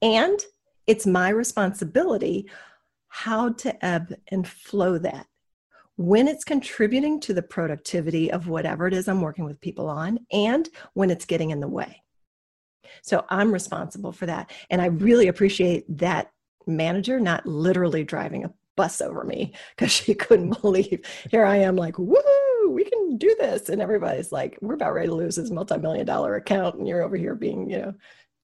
And 0.00 0.38
it's 0.86 1.06
my 1.06 1.30
responsibility 1.30 2.48
how 3.08 3.50
to 3.50 3.84
ebb 3.84 4.14
and 4.28 4.46
flow 4.46 4.96
that 4.98 5.26
when 5.96 6.28
it's 6.28 6.44
contributing 6.44 7.20
to 7.20 7.34
the 7.34 7.42
productivity 7.42 8.30
of 8.30 8.48
whatever 8.48 8.86
it 8.86 8.94
is 8.94 9.08
I'm 9.08 9.20
working 9.20 9.44
with 9.44 9.60
people 9.60 9.88
on, 9.88 10.18
and 10.32 10.68
when 10.94 11.10
it's 11.10 11.24
getting 11.24 11.50
in 11.50 11.60
the 11.60 11.68
way. 11.68 12.02
So 13.02 13.24
I'm 13.28 13.52
responsible 13.52 14.12
for 14.12 14.26
that. 14.26 14.50
And 14.70 14.82
I 14.82 14.86
really 14.86 15.28
appreciate 15.28 15.84
that 15.98 16.30
manager 16.66 17.18
not 17.18 17.46
literally 17.46 18.04
driving 18.04 18.44
a 18.44 18.52
bus 18.76 19.00
over 19.00 19.24
me 19.24 19.52
because 19.76 19.90
she 19.92 20.14
couldn't 20.14 20.60
believe 20.62 21.00
here 21.30 21.44
I 21.44 21.56
am 21.56 21.76
like, 21.76 21.94
woohoo, 21.94 22.70
we 22.70 22.84
can 22.84 23.16
do 23.16 23.34
this. 23.38 23.68
And 23.68 23.82
everybody's 23.82 24.32
like, 24.32 24.58
we're 24.60 24.74
about 24.74 24.94
ready 24.94 25.08
to 25.08 25.14
lose 25.14 25.36
this 25.36 25.50
multi-million 25.50 26.06
dollar 26.06 26.36
account. 26.36 26.76
And 26.76 26.88
you're 26.88 27.02
over 27.02 27.16
here 27.16 27.34
being, 27.34 27.68
you 27.70 27.78
know, 27.78 27.94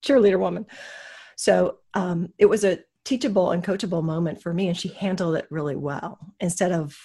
cheerleader 0.04 0.38
woman. 0.38 0.66
So 1.36 1.78
um, 1.94 2.32
it 2.38 2.46
was 2.46 2.64
a 2.64 2.80
teachable 3.04 3.52
and 3.52 3.64
coachable 3.64 4.02
moment 4.02 4.42
for 4.42 4.52
me. 4.52 4.68
And 4.68 4.76
she 4.76 4.88
handled 4.88 5.36
it 5.36 5.46
really 5.50 5.76
well 5.76 6.18
instead 6.40 6.72
of 6.72 6.98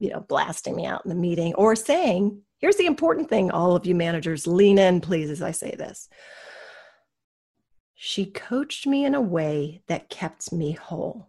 you 0.00 0.10
know, 0.10 0.20
blasting 0.20 0.74
me 0.74 0.86
out 0.86 1.04
in 1.04 1.10
the 1.10 1.14
meeting 1.14 1.54
or 1.54 1.76
saying, 1.76 2.42
here's 2.58 2.76
the 2.76 2.86
important 2.86 3.28
thing, 3.28 3.50
all 3.50 3.76
of 3.76 3.86
you 3.86 3.94
managers, 3.94 4.46
lean 4.46 4.78
in, 4.78 5.00
please, 5.00 5.30
as 5.30 5.42
I 5.42 5.52
say 5.52 5.74
this. 5.78 6.08
She 7.94 8.26
coached 8.26 8.86
me 8.86 9.04
in 9.04 9.14
a 9.14 9.20
way 9.20 9.82
that 9.86 10.08
kept 10.08 10.52
me 10.52 10.72
whole. 10.72 11.28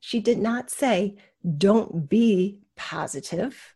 She 0.00 0.18
did 0.18 0.38
not 0.38 0.70
say, 0.70 1.16
don't 1.58 2.08
be 2.08 2.60
positive. 2.74 3.74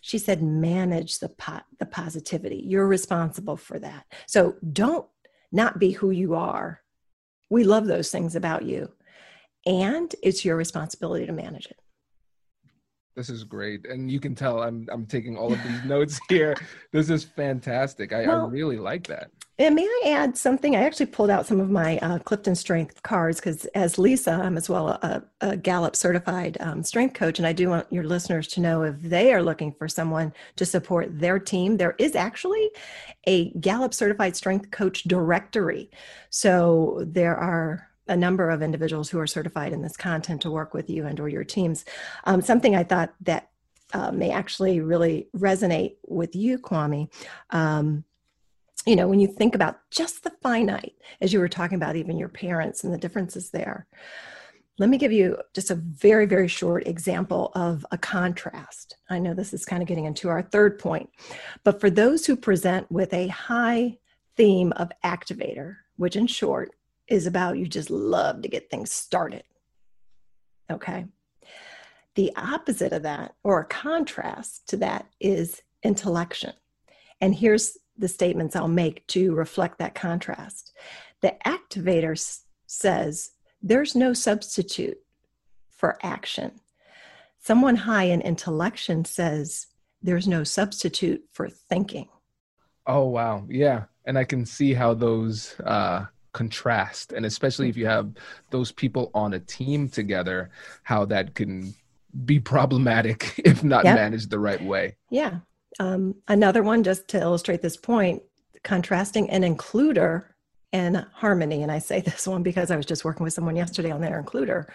She 0.00 0.18
said, 0.18 0.42
manage 0.42 1.18
the, 1.18 1.28
po- 1.28 1.60
the 1.78 1.86
positivity. 1.86 2.62
You're 2.64 2.86
responsible 2.86 3.56
for 3.56 3.78
that. 3.80 4.06
So 4.26 4.56
don't 4.72 5.06
not 5.52 5.78
be 5.78 5.90
who 5.90 6.10
you 6.10 6.34
are. 6.34 6.80
We 7.50 7.64
love 7.64 7.86
those 7.86 8.10
things 8.10 8.34
about 8.34 8.64
you. 8.64 8.92
And 9.66 10.14
it's 10.22 10.44
your 10.44 10.56
responsibility 10.56 11.26
to 11.26 11.32
manage 11.32 11.66
it. 11.66 11.78
This 13.18 13.30
is 13.30 13.42
great, 13.42 13.84
and 13.84 14.08
you 14.08 14.20
can 14.20 14.36
tell 14.36 14.62
I'm 14.62 14.86
I'm 14.92 15.04
taking 15.04 15.36
all 15.36 15.52
of 15.52 15.60
these 15.64 15.84
notes 15.84 16.20
here. 16.28 16.56
This 16.92 17.10
is 17.10 17.24
fantastic. 17.24 18.12
I, 18.12 18.24
well, 18.24 18.46
I, 18.46 18.48
really 18.48 18.76
like 18.76 19.08
that. 19.08 19.32
And 19.58 19.74
may 19.74 19.82
I 19.82 20.10
add 20.10 20.38
something? 20.38 20.76
I 20.76 20.84
actually 20.84 21.06
pulled 21.06 21.28
out 21.28 21.44
some 21.44 21.58
of 21.58 21.68
my 21.68 21.98
uh, 21.98 22.20
Clifton 22.20 22.54
Strength 22.54 23.02
cards 23.02 23.40
because, 23.40 23.64
as 23.74 23.98
Lisa, 23.98 24.30
I'm 24.30 24.56
as 24.56 24.68
well 24.68 24.90
a, 24.90 25.24
a 25.40 25.56
Gallup 25.56 25.96
certified 25.96 26.58
um, 26.60 26.84
strength 26.84 27.14
coach, 27.14 27.40
and 27.40 27.48
I 27.48 27.52
do 27.52 27.70
want 27.70 27.92
your 27.92 28.04
listeners 28.04 28.46
to 28.48 28.60
know 28.60 28.82
if 28.84 28.94
they 29.02 29.34
are 29.34 29.42
looking 29.42 29.72
for 29.72 29.88
someone 29.88 30.32
to 30.54 30.64
support 30.64 31.18
their 31.18 31.40
team, 31.40 31.76
there 31.76 31.96
is 31.98 32.14
actually 32.14 32.70
a 33.26 33.50
Gallup 33.54 33.94
certified 33.94 34.36
strength 34.36 34.70
coach 34.70 35.02
directory. 35.02 35.90
So 36.30 37.02
there 37.04 37.36
are 37.36 37.87
a 38.08 38.16
number 38.16 38.50
of 38.50 38.62
individuals 38.62 39.10
who 39.10 39.18
are 39.18 39.26
certified 39.26 39.72
in 39.72 39.82
this 39.82 39.96
content 39.96 40.42
to 40.42 40.50
work 40.50 40.74
with 40.74 40.88
you 40.90 41.06
and 41.06 41.20
or 41.20 41.28
your 41.28 41.44
teams. 41.44 41.84
Um, 42.24 42.40
something 42.40 42.74
I 42.74 42.84
thought 42.84 43.14
that 43.22 43.50
uh, 43.92 44.12
may 44.12 44.30
actually 44.30 44.80
really 44.80 45.28
resonate 45.36 45.96
with 46.06 46.34
you, 46.36 46.58
Kwame. 46.58 47.10
Um, 47.50 48.04
you 48.86 48.96
know, 48.96 49.08
when 49.08 49.20
you 49.20 49.26
think 49.26 49.54
about 49.54 49.78
just 49.90 50.24
the 50.24 50.32
finite, 50.42 50.94
as 51.20 51.32
you 51.32 51.40
were 51.40 51.48
talking 51.48 51.76
about 51.76 51.96
even 51.96 52.18
your 52.18 52.28
parents 52.28 52.84
and 52.84 52.92
the 52.92 52.98
differences 52.98 53.50
there, 53.50 53.86
let 54.78 54.88
me 54.88 54.96
give 54.96 55.10
you 55.10 55.36
just 55.54 55.70
a 55.70 55.74
very, 55.74 56.24
very 56.24 56.46
short 56.46 56.86
example 56.86 57.50
of 57.54 57.84
a 57.90 57.98
contrast. 57.98 58.96
I 59.10 59.18
know 59.18 59.34
this 59.34 59.52
is 59.52 59.64
kind 59.64 59.82
of 59.82 59.88
getting 59.88 60.04
into 60.04 60.28
our 60.28 60.42
third 60.42 60.78
point, 60.78 61.10
but 61.64 61.80
for 61.80 61.90
those 61.90 62.24
who 62.24 62.36
present 62.36 62.90
with 62.90 63.12
a 63.12 63.26
high 63.28 63.98
theme 64.36 64.72
of 64.72 64.92
activator, 65.04 65.76
which 65.96 66.14
in 66.14 66.28
short 66.28 66.70
is 67.08 67.26
about 67.26 67.58
you 67.58 67.66
just 67.66 67.90
love 67.90 68.42
to 68.42 68.48
get 68.48 68.70
things 68.70 68.92
started. 68.92 69.44
Okay. 70.70 71.06
The 72.14 72.32
opposite 72.36 72.92
of 72.92 73.04
that, 73.04 73.34
or 73.44 73.60
a 73.60 73.66
contrast 73.66 74.68
to 74.68 74.76
that, 74.78 75.06
is 75.20 75.62
intellection. 75.82 76.52
And 77.20 77.34
here's 77.34 77.78
the 77.96 78.08
statements 78.08 78.54
I'll 78.54 78.68
make 78.68 79.06
to 79.08 79.34
reflect 79.34 79.78
that 79.78 79.94
contrast. 79.94 80.72
The 81.20 81.34
activator 81.44 82.12
s- 82.12 82.44
says 82.66 83.32
there's 83.62 83.94
no 83.94 84.12
substitute 84.12 84.98
for 85.70 85.98
action. 86.02 86.60
Someone 87.40 87.76
high 87.76 88.04
in 88.04 88.20
intellection 88.20 89.04
says 89.04 89.66
there's 90.02 90.28
no 90.28 90.44
substitute 90.44 91.24
for 91.32 91.48
thinking. 91.48 92.08
Oh, 92.86 93.04
wow. 93.04 93.44
Yeah. 93.48 93.84
And 94.06 94.18
I 94.18 94.24
can 94.24 94.44
see 94.44 94.74
how 94.74 94.94
those 94.94 95.58
uh, 95.60 96.06
contrast. 96.38 97.12
And 97.12 97.26
especially 97.26 97.68
if 97.68 97.76
you 97.76 97.86
have 97.86 98.12
those 98.50 98.70
people 98.70 99.10
on 99.12 99.34
a 99.34 99.40
team 99.40 99.88
together 99.88 100.50
how 100.84 101.04
that 101.06 101.34
can 101.34 101.74
be 102.24 102.38
problematic 102.38 103.34
if 103.44 103.64
not 103.64 103.84
yep. 103.84 103.96
managed 103.96 104.30
the 104.30 104.38
right 104.38 104.62
way. 104.62 104.96
Yeah. 105.10 105.40
Um, 105.80 106.14
another 106.28 106.62
one 106.62 106.84
just 106.84 107.08
to 107.08 107.20
illustrate 107.20 107.60
this 107.60 107.76
point 107.76 108.22
contrasting 108.62 109.28
an 109.30 109.42
includer 109.42 110.26
and 110.72 111.04
harmony. 111.12 111.64
And 111.64 111.72
i 111.72 111.80
say 111.80 112.00
this 112.08 112.28
one 112.28 112.44
because 112.44 112.70
i 112.70 112.76
was 112.76 112.86
just 112.86 113.04
working 113.04 113.24
with 113.24 113.32
someone 113.32 113.56
yesterday 113.56 113.90
on 113.90 114.00
their 114.00 114.22
includer 114.22 114.66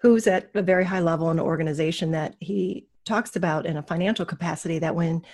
who's 0.00 0.26
at 0.26 0.50
a 0.54 0.62
very 0.62 0.84
high 0.84 1.00
level 1.00 1.30
in 1.30 1.38
an 1.38 1.44
organization 1.44 2.10
that 2.10 2.34
he 2.40 2.88
talks 3.04 3.36
about 3.36 3.64
in 3.64 3.76
a 3.76 3.82
financial 3.82 4.26
capacity 4.26 4.80
that 4.80 4.96
when 4.96 5.24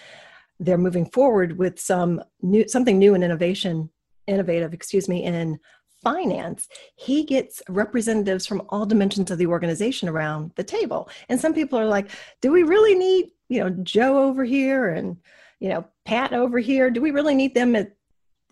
they're 0.61 0.77
moving 0.77 1.07
forward 1.07 1.57
with 1.57 1.81
some 1.81 2.23
new 2.43 2.69
something 2.69 2.99
new 2.99 3.15
and 3.15 3.25
innovation 3.25 3.89
innovative 4.27 4.73
excuse 4.73 5.09
me 5.09 5.25
in 5.25 5.59
finance 6.03 6.69
he 6.97 7.25
gets 7.25 7.63
representatives 7.69 8.47
from 8.47 8.63
all 8.69 8.85
dimensions 8.85 9.31
of 9.31 9.39
the 9.39 9.47
organization 9.47 10.09
around 10.09 10.53
the 10.57 10.65
table. 10.65 11.09
And 11.29 11.41
some 11.41 11.55
people 11.55 11.79
are 11.79 11.87
like 11.87 12.11
do 12.41 12.51
we 12.51 12.63
really 12.63 12.95
need 12.95 13.31
you 13.49 13.61
know 13.61 13.71
joe 13.83 14.19
over 14.19 14.45
here 14.45 14.89
and 14.89 15.17
you 15.61 15.69
know 15.69 15.85
pat 16.05 16.33
over 16.33 16.59
here? 16.59 16.91
Do 16.91 17.01
we 17.01 17.13
really 17.13 17.35
need 17.35 17.55
them 17.55 17.77
at, 17.77 17.93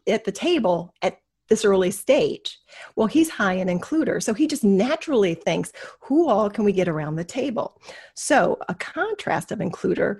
at 0.06 0.24
the 0.24 0.32
table 0.32 0.94
at 1.02 1.18
this 1.48 1.64
early 1.64 1.90
stage? 1.90 2.58
Well 2.94 3.08
he's 3.08 3.30
high 3.30 3.54
in 3.54 3.68
includer 3.68 4.22
so 4.22 4.32
he 4.32 4.46
just 4.46 4.64
naturally 4.64 5.34
thinks 5.34 5.72
who 6.00 6.28
all 6.28 6.48
can 6.50 6.64
we 6.64 6.72
get 6.72 6.88
around 6.88 7.16
the 7.16 7.24
table? 7.24 7.80
So 8.14 8.58
a 8.68 8.74
contrast 8.74 9.50
of 9.50 9.58
includer 9.58 10.18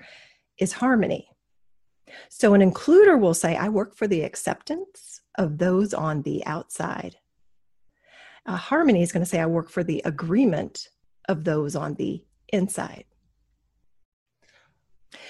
is 0.59 0.73
harmony. 0.73 1.29
So 2.29 2.55
an 2.55 2.61
includer 2.61 3.21
will 3.21 3.35
say 3.35 3.57
i 3.57 3.69
work 3.69 3.95
for 3.95 4.09
the 4.09 4.23
acceptance 4.23 5.10
of 5.37 5.59
those 5.59 5.95
on 5.95 6.23
the 6.23 6.45
outside 6.47 7.17
a 8.47 8.57
harmony 8.57 9.03
is 9.03 9.13
going 9.13 9.25
to 9.25 9.29
say 9.29 9.41
i 9.41 9.47
work 9.47 9.71
for 9.71 9.85
the 9.85 10.03
agreement 10.05 10.89
of 11.29 11.45
those 11.45 11.77
on 11.77 11.95
the 11.95 12.23
inside 12.53 13.05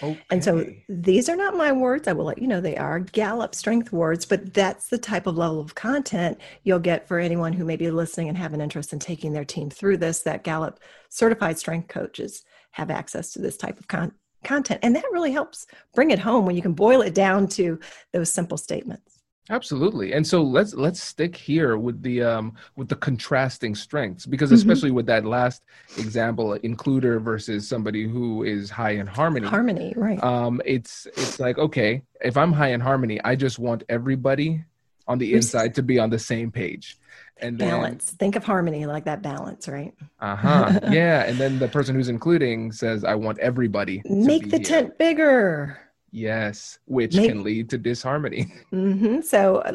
Okay. 0.03 0.21
And 0.31 0.43
so 0.43 0.67
these 0.89 1.29
are 1.29 1.37
not 1.37 1.57
my 1.57 1.73
words. 1.73 2.09
I 2.09 2.13
will 2.13 2.25
let 2.25 2.39
you 2.39 2.47
know 2.47 2.61
they 2.61 2.77
are 2.77 3.01
Gallup 3.01 3.55
strength 3.55 3.93
words, 3.93 4.25
but 4.27 4.53
that's 4.53 4.89
the 4.89 4.99
type 4.99 5.27
of 5.27 5.37
level 5.37 5.61
of 5.61 5.75
content 5.75 6.39
you'll 6.65 6.79
get 6.79 7.09
for 7.09 7.19
anyone 7.19 7.53
who 7.53 7.65
may 7.65 7.77
be 7.77 7.91
listening 7.91 8.29
and 8.29 8.37
have 8.37 8.53
an 8.53 8.61
interest 8.61 8.93
in 8.93 8.99
taking 8.99 9.33
their 9.33 9.45
team 9.45 9.71
through 9.71 9.99
this. 9.99 10.21
That 10.21 10.45
Gallup 10.45 10.81
certified 11.09 11.59
strength 11.59 11.89
coaches 11.89 12.45
have 12.73 12.91
access 12.91 13.33
to 13.33 13.41
this 13.41 13.57
type 13.57 13.79
of 13.79 13.89
con- 13.89 14.13
content. 14.45 14.81
And 14.83 14.95
that 14.97 15.05
really 15.13 15.33
helps 15.33 15.67
bring 15.95 16.11
it 16.11 16.19
home 16.19 16.47
when 16.47 16.57
you 16.57 16.63
can 16.63 16.73
boil 16.73 17.03
it 17.03 17.15
down 17.15 17.49
to 17.49 17.79
those 18.13 18.33
simple 18.33 18.59
statements. 18.59 19.20
Absolutely. 19.51 20.13
And 20.13 20.25
so 20.25 20.43
let's 20.43 20.75
let's 20.75 21.03
stick 21.03 21.35
here 21.35 21.77
with 21.77 22.03
the 22.03 22.23
um 22.23 22.55
with 22.77 22.89
the 22.89 22.95
contrasting 22.95 23.75
strengths 23.75 24.25
because 24.25 24.51
mm-hmm. 24.51 24.57
especially 24.57 24.93
with 24.93 25.07
that 25.07 25.25
last 25.25 25.65
example 25.99 26.57
includer 26.63 27.21
versus 27.21 27.69
somebody 27.69 28.09
who 28.09 28.45
is 28.45 28.71
high 28.71 28.93
in 28.93 29.09
harmony. 29.09 29.49
Harmony, 29.49 29.93
right. 29.97 30.23
Um 30.23 30.63
it's 30.65 31.07
it's 31.17 31.41
like 31.41 31.59
okay, 31.59 32.03
if 32.21 32.37
I'm 32.37 32.53
high 32.53 32.71
in 32.71 32.81
harmony, 32.81 33.21
I 33.25 33.35
just 33.35 33.59
want 33.59 33.83
everybody 33.89 34.65
on 35.09 35.19
the 35.19 35.35
inside 35.35 35.75
to 35.75 35.83
be 35.83 35.99
on 35.99 36.11
the 36.11 36.19
same 36.19 36.53
page. 36.53 36.97
And 37.43 37.59
then, 37.59 37.71
balance. 37.71 38.11
Think 38.11 38.37
of 38.37 38.45
harmony 38.45 38.87
like 38.87 39.07
that 39.07 39.23
balance, 39.23 39.67
right? 39.67 39.95
Uh-huh. 40.21 40.79
yeah, 40.91 41.25
and 41.25 41.39
then 41.39 41.59
the 41.59 41.69
person 41.69 41.95
who's 41.95 42.11
including 42.11 42.71
says 42.71 43.03
I 43.03 43.15
want 43.15 43.39
everybody 43.39 44.03
Make 44.05 44.51
the 44.51 44.59
here. 44.59 44.67
tent 44.67 44.99
bigger 44.99 45.79
Yes, 46.11 46.79
which 46.87 47.15
can 47.15 47.43
lead 47.43 47.71
to 47.71 47.79
disharmony. 47.79 48.53
Mm-hmm. 48.73 49.21
So, 49.23 49.57
uh, 49.57 49.75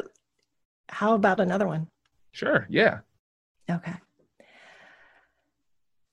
how 0.88 1.14
about 1.14 1.40
another 1.40 1.66
one? 1.66 1.88
Sure. 2.32 2.66
Yeah. 2.70 3.00
Okay. 3.70 3.94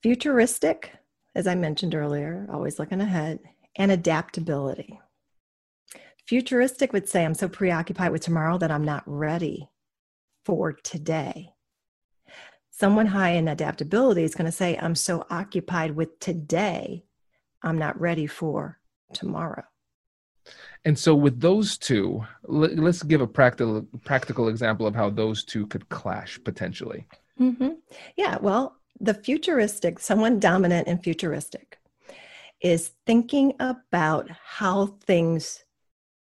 Futuristic, 0.02 0.92
as 1.34 1.46
I 1.46 1.54
mentioned 1.54 1.94
earlier, 1.94 2.46
always 2.52 2.78
looking 2.78 3.00
ahead, 3.00 3.40
and 3.76 3.90
adaptability. 3.90 5.00
Futuristic 6.26 6.92
would 6.92 7.08
say, 7.08 7.24
I'm 7.24 7.34
so 7.34 7.48
preoccupied 7.48 8.12
with 8.12 8.22
tomorrow 8.22 8.58
that 8.58 8.70
I'm 8.70 8.84
not 8.84 9.02
ready 9.06 9.68
for 10.44 10.72
today. 10.72 11.50
Someone 12.70 13.06
high 13.06 13.30
in 13.30 13.48
adaptability 13.48 14.24
is 14.24 14.34
going 14.34 14.46
to 14.46 14.52
say, 14.52 14.76
I'm 14.76 14.94
so 14.94 15.26
occupied 15.30 15.92
with 15.94 16.18
today, 16.18 17.04
I'm 17.62 17.78
not 17.78 18.00
ready 18.00 18.26
for 18.26 18.80
tomorrow. 19.12 19.64
And 20.84 20.98
so, 20.98 21.14
with 21.14 21.40
those 21.40 21.78
two, 21.78 22.24
let's 22.44 23.02
give 23.02 23.20
a 23.20 23.26
practical 23.26 23.86
practical 24.04 24.48
example 24.48 24.86
of 24.86 24.94
how 24.94 25.10
those 25.10 25.44
two 25.44 25.66
could 25.66 25.88
clash 25.88 26.38
potentially. 26.44 27.06
Mm-hmm. 27.40 27.70
Yeah, 28.16 28.38
well, 28.40 28.76
the 29.00 29.14
futuristic, 29.14 29.98
someone 29.98 30.38
dominant 30.38 30.86
and 30.86 31.02
futuristic, 31.02 31.78
is 32.60 32.92
thinking 33.06 33.54
about 33.60 34.30
how 34.30 34.86
things 35.06 35.64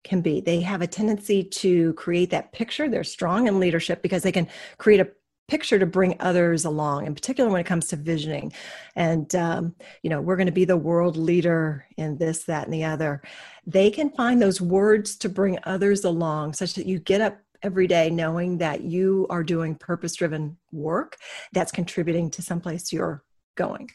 can 0.04 0.22
be. 0.22 0.42
They 0.42 0.62
have 0.62 0.82
a 0.82 0.88
tendency 0.88 1.44
to 1.44 1.94
create 1.94 2.30
that 2.32 2.52
picture. 2.52 2.90
They're 2.90 3.04
strong 3.04 3.48
in 3.48 3.60
leadership 3.60 4.02
because 4.02 4.24
they 4.24 4.32
can 4.32 4.48
create 4.78 5.00
a 5.00 5.10
picture 5.54 5.78
to 5.78 5.86
bring 5.86 6.16
others 6.20 6.66
along 6.66 7.06
in 7.06 7.14
particular 7.14 7.48
when 7.48 7.62
it 7.62 7.68
comes 7.68 7.86
to 7.86 7.96
visioning. 7.96 8.52
And 8.96 9.34
um, 9.36 9.76
you 10.02 10.10
know 10.10 10.20
we're 10.20 10.36
going 10.36 10.48
to 10.48 10.52
be 10.52 10.66
the 10.66 10.76
world 10.76 11.16
leader 11.16 11.86
in 11.96 12.18
this 12.18 12.46
that 12.46 12.66
and 12.66 12.74
the 12.74 12.86
other. 12.86 13.22
They 13.68 13.92
can 13.92 14.10
find 14.10 14.42
those 14.42 14.60
words 14.60 15.16
to 15.18 15.30
bring 15.30 15.60
others 15.66 16.06
along 16.06 16.54
such 16.54 16.74
that 16.74 16.88
you 16.88 16.98
get 16.98 17.22
up 17.22 17.38
every 17.62 17.86
day 17.86 18.10
knowing 18.10 18.58
that 18.58 18.82
you 18.82 19.28
are 19.30 19.44
doing 19.44 19.76
purpose 19.76 20.16
driven 20.16 20.58
work 20.72 21.18
that's 21.52 21.72
contributing 21.72 22.32
to 22.32 22.42
someplace 22.42 22.92
you're 22.92 23.24
going. 23.56 23.92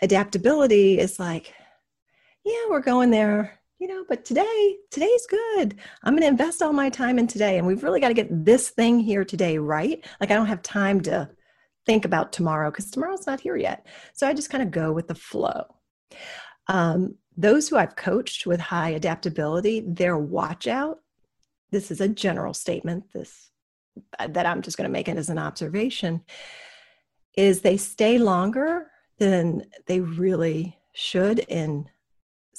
Adaptability 0.00 0.98
is 0.98 1.18
like 1.18 1.52
yeah 2.46 2.64
we're 2.70 2.80
going 2.80 3.10
there 3.10 3.59
you 3.80 3.86
know, 3.86 4.04
but 4.08 4.26
today, 4.26 4.76
today's 4.90 5.26
good. 5.26 5.74
I'm 6.04 6.12
going 6.12 6.22
to 6.22 6.28
invest 6.28 6.60
all 6.60 6.74
my 6.74 6.90
time 6.90 7.18
in 7.18 7.26
today. 7.26 7.56
And 7.56 7.66
we've 7.66 7.82
really 7.82 7.98
got 7.98 8.08
to 8.08 8.14
get 8.14 8.44
this 8.44 8.68
thing 8.68 9.00
here 9.00 9.24
today 9.24 9.56
right. 9.56 10.04
Like, 10.20 10.30
I 10.30 10.34
don't 10.34 10.46
have 10.46 10.60
time 10.60 11.00
to 11.02 11.30
think 11.86 12.04
about 12.04 12.30
tomorrow 12.30 12.70
because 12.70 12.90
tomorrow's 12.90 13.26
not 13.26 13.40
here 13.40 13.56
yet. 13.56 13.86
So 14.12 14.28
I 14.28 14.34
just 14.34 14.50
kind 14.50 14.62
of 14.62 14.70
go 14.70 14.92
with 14.92 15.08
the 15.08 15.14
flow. 15.14 15.64
Um, 16.66 17.16
those 17.38 17.68
who 17.68 17.78
I've 17.78 17.96
coached 17.96 18.46
with 18.46 18.60
high 18.60 18.90
adaptability, 18.90 19.80
their 19.80 20.18
watch 20.18 20.66
out, 20.66 20.98
this 21.70 21.90
is 21.90 22.02
a 22.02 22.08
general 22.08 22.52
statement, 22.52 23.04
this 23.14 23.50
uh, 24.18 24.26
that 24.28 24.44
I'm 24.44 24.60
just 24.60 24.76
going 24.76 24.88
to 24.88 24.92
make 24.92 25.08
it 25.08 25.16
as 25.16 25.30
an 25.30 25.38
observation, 25.38 26.20
is 27.34 27.62
they 27.62 27.78
stay 27.78 28.18
longer 28.18 28.90
than 29.18 29.64
they 29.86 30.00
really 30.00 30.76
should 30.92 31.38
in 31.38 31.88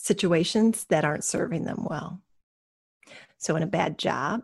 situations 0.01 0.85
that 0.85 1.05
aren't 1.05 1.23
serving 1.23 1.65
them 1.65 1.85
well. 1.89 2.21
So, 3.37 3.55
in 3.55 3.63
a 3.63 3.67
bad 3.67 3.97
job, 3.97 4.41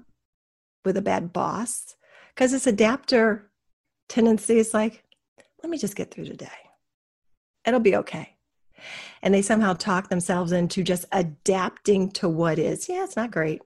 with 0.86 0.98
a 0.98 1.02
bad 1.02 1.34
boss, 1.34 1.96
because 2.34 2.52
this 2.52 2.68
adapter 2.68 3.50
tendency 4.08 4.58
is 4.58 4.74
like, 4.74 5.04
let 5.62 5.70
me 5.70 5.78
just 5.78 5.96
get 5.96 6.12
through 6.12 6.26
today. 6.26 6.48
It'll 7.66 7.80
be 7.80 7.98
okay. 7.98 8.36
And 9.22 9.34
they 9.34 9.42
somehow 9.42 9.74
talk 9.74 10.10
themselves 10.10 10.52
into 10.52 10.84
just 10.84 11.06
adapting 11.12 12.12
to 12.12 12.30
what 12.30 12.60
is. 12.60 12.88
Yeah, 12.88 13.04
it's 13.04 13.16
not 13.16 13.32
great. 13.32 13.62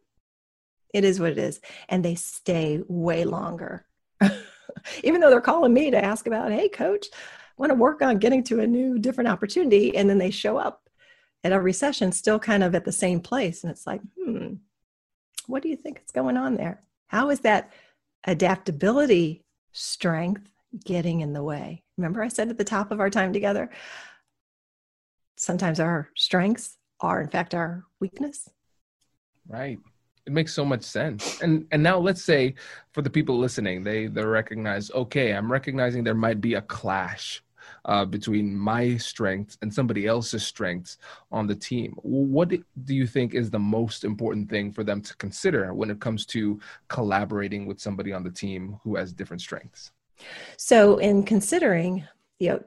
It 0.94 1.04
is 1.04 1.20
what 1.20 1.32
it 1.32 1.38
is. 1.38 1.60
And 1.90 2.04
they 2.04 2.16
stay 2.16 2.82
way 2.88 3.26
longer. 3.26 3.86
Even 5.04 5.22
though 5.22 5.30
they're 5.30 5.42
calling 5.42 5.74
me 5.74 5.92
to 5.92 6.04
ask 6.04 6.28
about, 6.28 6.52
hey, 6.52 6.70
coach, 6.70 7.08
I 7.14 7.18
want 7.58 7.72
to 7.72 7.76
work 7.76 8.02
on 8.02 8.18
getting 8.18 8.44
to 8.46 8.62
a 8.62 8.68
new, 8.68 8.98
different 8.98 9.30
opportunity. 9.30 9.96
And 9.96 10.10
then 10.10 10.18
they 10.18 10.32
show 10.32 10.58
up 10.58 10.82
at 11.44 11.52
a 11.52 11.60
recession 11.60 12.12
still 12.12 12.40
kind 12.40 12.64
of 12.64 12.76
at 12.76 12.86
the 12.86 12.92
same 12.92 13.20
place. 13.20 13.64
And 13.64 13.72
it's 13.72 13.88
like, 13.88 14.02
hmm, 14.18 14.56
what 15.48 15.64
do 15.64 15.70
you 15.70 15.76
think 15.76 16.02
is 16.04 16.12
going 16.12 16.38
on 16.38 16.56
there? 16.56 16.84
How 17.08 17.30
is 17.30 17.42
that 17.42 17.72
adaptability 18.26 19.44
strength 19.72 20.50
getting 20.86 21.22
in 21.22 21.34
the 21.34 21.44
way? 21.44 21.84
Remember, 21.98 22.22
I 22.22 22.28
said 22.28 22.50
at 22.50 22.58
the 22.58 22.64
top 22.64 22.92
of 22.92 23.00
our 23.00 23.10
time 23.10 23.34
together, 23.34 23.70
sometimes 25.36 25.80
our 25.80 26.10
strengths 26.16 26.78
are, 27.00 27.22
in 27.22 27.28
fact, 27.28 27.56
our 27.56 27.84
weakness. 28.00 28.50
Right. 29.48 29.80
It 30.28 30.34
makes 30.34 30.54
so 30.54 30.64
much 30.64 30.84
sense. 30.84 31.42
And 31.42 31.66
and 31.72 31.82
now 31.82 31.98
let's 31.98 32.24
say 32.24 32.54
for 32.92 33.02
the 33.02 33.10
people 33.10 33.40
listening, 33.40 33.84
they 33.84 34.06
they 34.06 34.24
recognize, 34.24 34.92
okay, 34.92 35.32
I'm 35.32 35.52
recognizing 35.52 36.04
there 36.04 36.14
might 36.14 36.40
be 36.40 36.54
a 36.54 36.62
clash 36.62 37.42
uh, 37.86 38.06
between 38.06 38.56
my 38.56 38.98
strengths 38.98 39.58
and 39.62 39.74
somebody 39.74 40.08
else's 40.08 40.46
strengths 40.46 40.98
on 41.32 41.48
the 41.48 41.56
team. 41.56 41.94
What 42.04 42.50
do 42.50 42.96
you 42.96 43.08
think 43.08 43.34
is 43.34 43.50
the 43.50 43.60
most 43.60 44.04
important 44.04 44.50
thing 44.50 44.72
for 44.72 44.84
them 44.84 45.02
to 45.02 45.16
consider 45.18 45.74
when 45.74 45.90
it 45.90 46.00
comes 46.00 46.26
to 46.28 46.60
collaborating 46.88 47.66
with 47.66 47.80
somebody 47.80 48.14
on 48.14 48.24
the 48.24 48.32
team 48.32 48.80
who 48.84 48.96
has 48.96 49.14
different 49.14 49.42
strengths? 49.42 49.92
So, 50.58 50.98
in 50.98 51.24
considering 51.24 52.06
you 52.40 52.50
know 52.50 52.64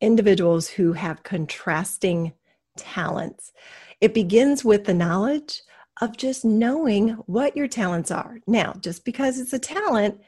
individuals 0.00 0.68
who 0.68 0.92
have 0.92 1.22
contrasting 1.22 2.32
talents, 2.76 3.52
it 4.00 4.14
begins 4.14 4.64
with 4.64 4.84
the 4.84 4.94
knowledge 4.94 5.62
of 6.00 6.16
just 6.16 6.44
knowing 6.44 7.10
what 7.26 7.56
your 7.56 7.66
talents 7.66 8.10
are. 8.10 8.38
Now, 8.46 8.74
just 8.80 9.04
because 9.04 9.40
it's 9.40 9.52
a 9.52 9.58
talent 9.58 10.20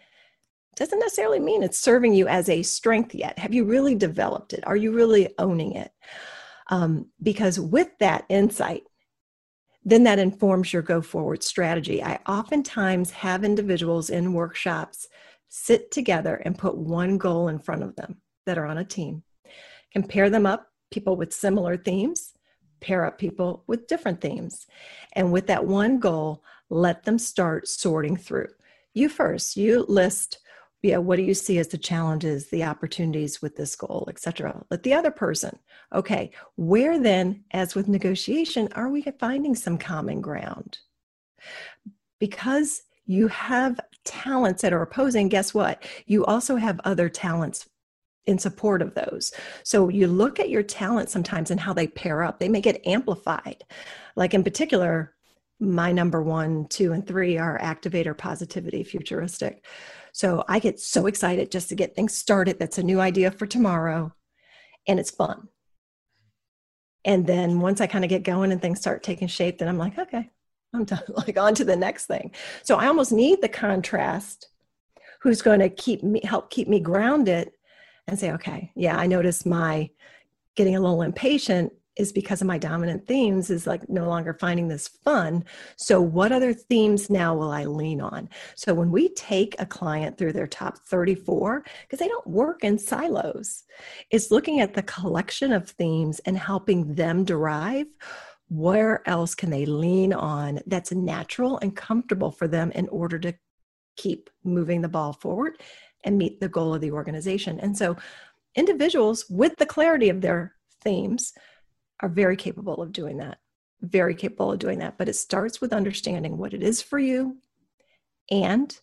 doesn't 0.80 0.98
necessarily 0.98 1.38
mean 1.38 1.62
it's 1.62 1.78
serving 1.78 2.14
you 2.14 2.26
as 2.26 2.48
a 2.48 2.62
strength 2.62 3.14
yet. 3.14 3.38
Have 3.38 3.52
you 3.52 3.64
really 3.64 3.94
developed 3.94 4.54
it? 4.54 4.66
Are 4.66 4.76
you 4.76 4.92
really 4.92 5.28
owning 5.38 5.74
it? 5.74 5.92
Um, 6.70 7.10
because 7.22 7.60
with 7.60 7.90
that 7.98 8.24
insight, 8.30 8.84
then 9.84 10.04
that 10.04 10.18
informs 10.18 10.72
your 10.72 10.80
go 10.80 11.02
forward 11.02 11.42
strategy. 11.42 12.02
I 12.02 12.18
oftentimes 12.26 13.10
have 13.10 13.44
individuals 13.44 14.08
in 14.08 14.32
workshops 14.32 15.06
sit 15.50 15.90
together 15.90 16.36
and 16.46 16.56
put 16.56 16.78
one 16.78 17.18
goal 17.18 17.48
in 17.48 17.58
front 17.58 17.82
of 17.82 17.94
them. 17.96 18.22
that 18.46 18.56
are 18.56 18.66
on 18.66 18.78
a 18.78 18.84
team. 18.84 19.22
Compare 19.92 20.30
them 20.30 20.46
up, 20.46 20.66
people 20.90 21.14
with 21.14 21.32
similar 21.32 21.76
themes, 21.76 22.32
pair 22.80 23.04
up 23.04 23.18
people 23.18 23.64
with 23.66 23.86
different 23.86 24.22
themes. 24.22 24.66
And 25.12 25.30
with 25.30 25.46
that 25.48 25.66
one 25.66 26.00
goal, 26.00 26.42
let 26.70 27.04
them 27.04 27.18
start 27.18 27.68
sorting 27.68 28.16
through. 28.16 28.48
You 28.94 29.08
first, 29.10 29.56
you 29.56 29.84
list 29.88 30.39
yeah 30.82 30.96
what 30.96 31.16
do 31.16 31.22
you 31.22 31.34
see 31.34 31.58
as 31.58 31.68
the 31.68 31.78
challenges 31.78 32.48
the 32.48 32.64
opportunities 32.64 33.42
with 33.42 33.56
this 33.56 33.76
goal 33.76 34.06
etc 34.08 34.62
let 34.70 34.82
the 34.82 34.94
other 34.94 35.10
person 35.10 35.58
okay 35.94 36.30
where 36.56 36.98
then 36.98 37.44
as 37.52 37.74
with 37.74 37.88
negotiation 37.88 38.68
are 38.74 38.88
we 38.88 39.02
finding 39.20 39.54
some 39.54 39.78
common 39.78 40.20
ground? 40.20 40.78
Because 42.18 42.82
you 43.04 43.28
have 43.28 43.78
talents 44.04 44.62
that 44.62 44.72
are 44.72 44.82
opposing 44.82 45.28
guess 45.28 45.52
what? 45.52 45.84
You 46.06 46.24
also 46.24 46.56
have 46.56 46.80
other 46.84 47.08
talents 47.08 47.68
in 48.26 48.38
support 48.38 48.82
of 48.82 48.94
those. 48.94 49.32
So 49.64 49.88
you 49.88 50.06
look 50.06 50.38
at 50.38 50.50
your 50.50 50.62
talents 50.62 51.12
sometimes 51.12 51.50
and 51.50 51.58
how 51.58 51.72
they 51.72 51.86
pair 51.86 52.22
up. 52.22 52.38
They 52.38 52.48
may 52.48 52.60
get 52.60 52.86
amplified. 52.86 53.64
Like 54.16 54.34
in 54.34 54.44
particular 54.44 55.14
my 55.62 55.92
number 55.92 56.22
one 56.22 56.66
two 56.68 56.92
and 56.92 57.06
three 57.06 57.36
are 57.36 57.58
activator 57.58 58.16
positivity 58.16 58.82
futuristic 58.82 59.66
so 60.12 60.44
I 60.48 60.58
get 60.58 60.80
so 60.80 61.06
excited 61.06 61.50
just 61.50 61.68
to 61.68 61.74
get 61.74 61.94
things 61.94 62.16
started. 62.16 62.58
That's 62.58 62.78
a 62.78 62.82
new 62.82 63.00
idea 63.00 63.30
for 63.30 63.46
tomorrow, 63.46 64.12
and 64.86 64.98
it's 64.98 65.10
fun. 65.10 65.48
And 67.04 67.26
then 67.26 67.60
once 67.60 67.80
I 67.80 67.86
kind 67.86 68.04
of 68.04 68.10
get 68.10 68.24
going 68.24 68.52
and 68.52 68.60
things 68.60 68.78
start 68.80 69.02
taking 69.02 69.28
shape, 69.28 69.58
then 69.58 69.68
I'm 69.68 69.78
like, 69.78 69.98
okay, 69.98 70.28
I'm 70.74 70.84
done. 70.84 71.02
like 71.08 71.38
on 71.38 71.54
to 71.54 71.64
the 71.64 71.76
next 71.76 72.06
thing. 72.06 72.32
So 72.62 72.76
I 72.76 72.86
almost 72.86 73.12
need 73.12 73.40
the 73.40 73.48
contrast 73.48 74.48
who's 75.22 75.42
going 75.42 75.60
to 75.60 75.68
keep 75.68 76.02
me 76.02 76.20
help 76.24 76.50
keep 76.50 76.68
me 76.68 76.80
grounded 76.80 77.50
and 78.06 78.18
say, 78.18 78.32
okay, 78.32 78.72
yeah, 78.74 78.96
I 78.96 79.06
notice 79.06 79.46
my 79.46 79.90
getting 80.56 80.76
a 80.76 80.80
little 80.80 81.02
impatient 81.02 81.72
is 82.00 82.12
because 82.12 82.40
of 82.40 82.46
my 82.46 82.58
dominant 82.58 83.06
themes 83.06 83.50
is 83.50 83.66
like 83.66 83.88
no 83.88 84.08
longer 84.08 84.32
finding 84.32 84.68
this 84.68 84.88
fun. 84.88 85.44
So, 85.76 86.00
what 86.00 86.32
other 86.32 86.54
themes 86.54 87.10
now 87.10 87.34
will 87.34 87.52
I 87.52 87.64
lean 87.64 88.00
on? 88.00 88.28
So, 88.56 88.72
when 88.72 88.90
we 88.90 89.10
take 89.10 89.54
a 89.58 89.66
client 89.66 90.16
through 90.16 90.32
their 90.32 90.46
top 90.46 90.78
34, 90.78 91.62
because 91.82 91.98
they 91.98 92.08
don't 92.08 92.26
work 92.26 92.64
in 92.64 92.78
silos, 92.78 93.64
it's 94.10 94.30
looking 94.30 94.60
at 94.60 94.74
the 94.74 94.82
collection 94.82 95.52
of 95.52 95.68
themes 95.68 96.20
and 96.20 96.38
helping 96.38 96.94
them 96.94 97.24
derive 97.24 97.86
where 98.48 99.08
else 99.08 99.34
can 99.34 99.50
they 99.50 99.64
lean 99.64 100.12
on 100.12 100.58
that's 100.66 100.90
natural 100.90 101.58
and 101.58 101.76
comfortable 101.76 102.32
for 102.32 102.48
them 102.48 102.72
in 102.72 102.88
order 102.88 103.16
to 103.16 103.32
keep 103.96 104.28
moving 104.42 104.80
the 104.80 104.88
ball 104.88 105.12
forward 105.12 105.60
and 106.04 106.18
meet 106.18 106.40
the 106.40 106.48
goal 106.48 106.74
of 106.74 106.80
the 106.80 106.90
organization. 106.90 107.60
And 107.60 107.76
so, 107.76 107.96
individuals 108.56 109.26
with 109.30 109.56
the 109.56 109.66
clarity 109.66 110.08
of 110.08 110.22
their 110.22 110.54
themes 110.82 111.32
are 112.00 112.08
very 112.08 112.36
capable 112.36 112.82
of 112.82 112.92
doing 112.92 113.18
that, 113.18 113.38
very 113.80 114.14
capable 114.14 114.52
of 114.52 114.58
doing 114.58 114.78
that. 114.80 114.98
But 114.98 115.08
it 115.08 115.14
starts 115.14 115.60
with 115.60 115.72
understanding 115.72 116.36
what 116.36 116.54
it 116.54 116.62
is 116.62 116.82
for 116.82 116.98
you 116.98 117.38
and 118.30 118.78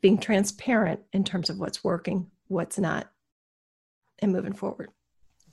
being 0.00 0.18
transparent 0.18 1.00
in 1.12 1.24
terms 1.24 1.50
of 1.50 1.58
what's 1.58 1.84
working, 1.84 2.30
what's 2.48 2.78
not, 2.78 3.10
and 4.20 4.32
moving 4.32 4.52
forward. 4.52 4.90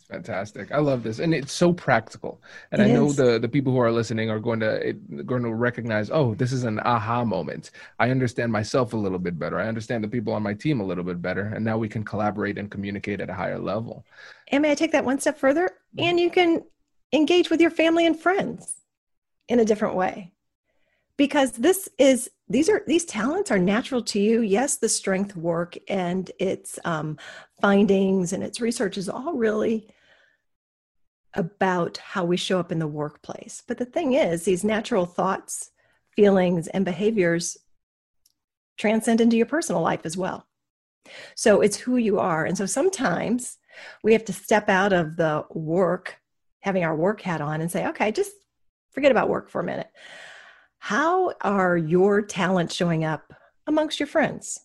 Fantastic. 0.10 0.72
I 0.72 0.78
love 0.78 1.04
this. 1.04 1.20
And 1.20 1.34
it's 1.34 1.52
so 1.52 1.74
practical. 1.74 2.42
And 2.72 2.82
it 2.82 2.86
I 2.86 2.92
know 2.92 3.08
is. 3.08 3.18
the 3.18 3.40
the 3.40 3.50
people 3.50 3.74
who 3.74 3.80
are 3.80 3.92
listening 3.92 4.30
are 4.30 4.40
going 4.40 4.62
to 4.62 4.94
going 5.26 5.44
to 5.44 5.54
recognize, 5.54 6.10
"Oh, 6.10 6.34
this 6.34 6.54
is 6.54 6.64
an 6.64 6.80
aha 6.80 7.26
moment. 7.26 7.72
I 8.00 8.10
understand 8.10 8.50
myself 8.50 8.94
a 8.94 8.98
little 8.98 9.20
bit 9.20 9.38
better. 9.38 9.60
I 9.60 9.68
understand 9.68 10.06
the 10.06 10.08
people 10.08 10.32
on 10.32 10.44
my 10.44 10.54
team 10.54 10.80
a 10.80 10.86
little 10.86 11.04
bit 11.04 11.22
better, 11.22 11.52
and 11.54 11.66
now 11.66 11.78
we 11.78 11.90
can 11.90 12.06
collaborate 12.06 12.58
and 12.58 12.72
communicate 12.72 13.20
at 13.20 13.30
a 13.30 13.34
higher 13.34 13.60
level." 13.60 14.06
And 14.50 14.62
may 14.62 14.72
I 14.72 14.76
take 14.76 14.94
that 14.94 15.04
one 15.04 15.20
step 15.20 15.38
further? 15.38 15.72
And 15.98 16.18
you 16.18 16.30
can 16.30 16.64
engage 17.13 17.50
with 17.50 17.62
your 17.62 17.70
family 17.70 18.06
and 18.06 18.20
friends 18.20 18.76
in 19.48 19.60
a 19.60 19.65
different 19.65 19.96
way. 19.96 20.34
Because 21.17 21.54
this 21.54 21.89
is 21.98 22.30
these 22.48 22.70
are 22.70 22.84
these 22.86 23.06
talents 23.06 23.50
are 23.50 23.58
natural 23.58 24.04
to 24.04 24.20
you. 24.20 24.41
Yes 24.41 24.78
the 24.78 24.89
strength 24.89 25.36
work 25.36 25.76
and 25.88 26.30
its 26.39 26.78
um, 26.86 27.17
findings 27.60 28.34
and 28.34 28.43
its 28.43 28.62
research 28.62 28.98
is 28.98 29.10
all 29.10 29.34
really 29.34 29.88
about 31.34 31.98
how 31.98 32.24
we 32.24 32.38
show 32.38 32.60
up 32.60 32.72
in 32.72 32.80
the 32.80 32.88
workplace. 32.88 33.63
But 33.67 33.78
the 33.78 33.86
thing 33.86 34.13
is 34.13 34.43
these 34.43 34.63
natural 34.63 35.06
thoughts 35.06 35.72
feelings 36.15 36.67
and 36.67 36.84
behaviors 36.84 37.58
transcend 38.78 39.22
into 39.22 39.38
your 39.38 39.46
personal 39.46 39.82
life 39.82 40.02
as 40.04 40.17
well. 40.17 40.48
So 41.36 41.62
it's 41.62 41.78
who 41.78 41.98
you 41.98 42.20
are. 42.20 42.46
And 42.46 42.58
so 42.58 42.65
sometimes 42.65 43.58
we 44.04 44.13
have 44.13 44.26
to 44.26 44.34
step 44.34 44.70
out 44.70 44.93
of 44.93 45.15
the 45.15 45.46
work 45.52 46.17
having 46.62 46.84
our 46.84 46.96
work 46.96 47.22
hat 47.22 47.41
on 47.41 47.62
and 47.62 47.72
say, 47.72 47.88
okay, 47.88 48.12
just 48.12 48.32
forget 48.91 49.12
about 49.12 49.30
work 49.30 49.50
for 49.50 49.62
a 49.62 49.63
minute. 49.63 49.89
How 50.80 51.34
are 51.41 51.78
your 51.78 52.22
talents 52.22 52.76
showing 52.76 53.04
up 53.04 53.34
amongst 53.67 54.00
your 54.00 54.08
friends, 54.08 54.60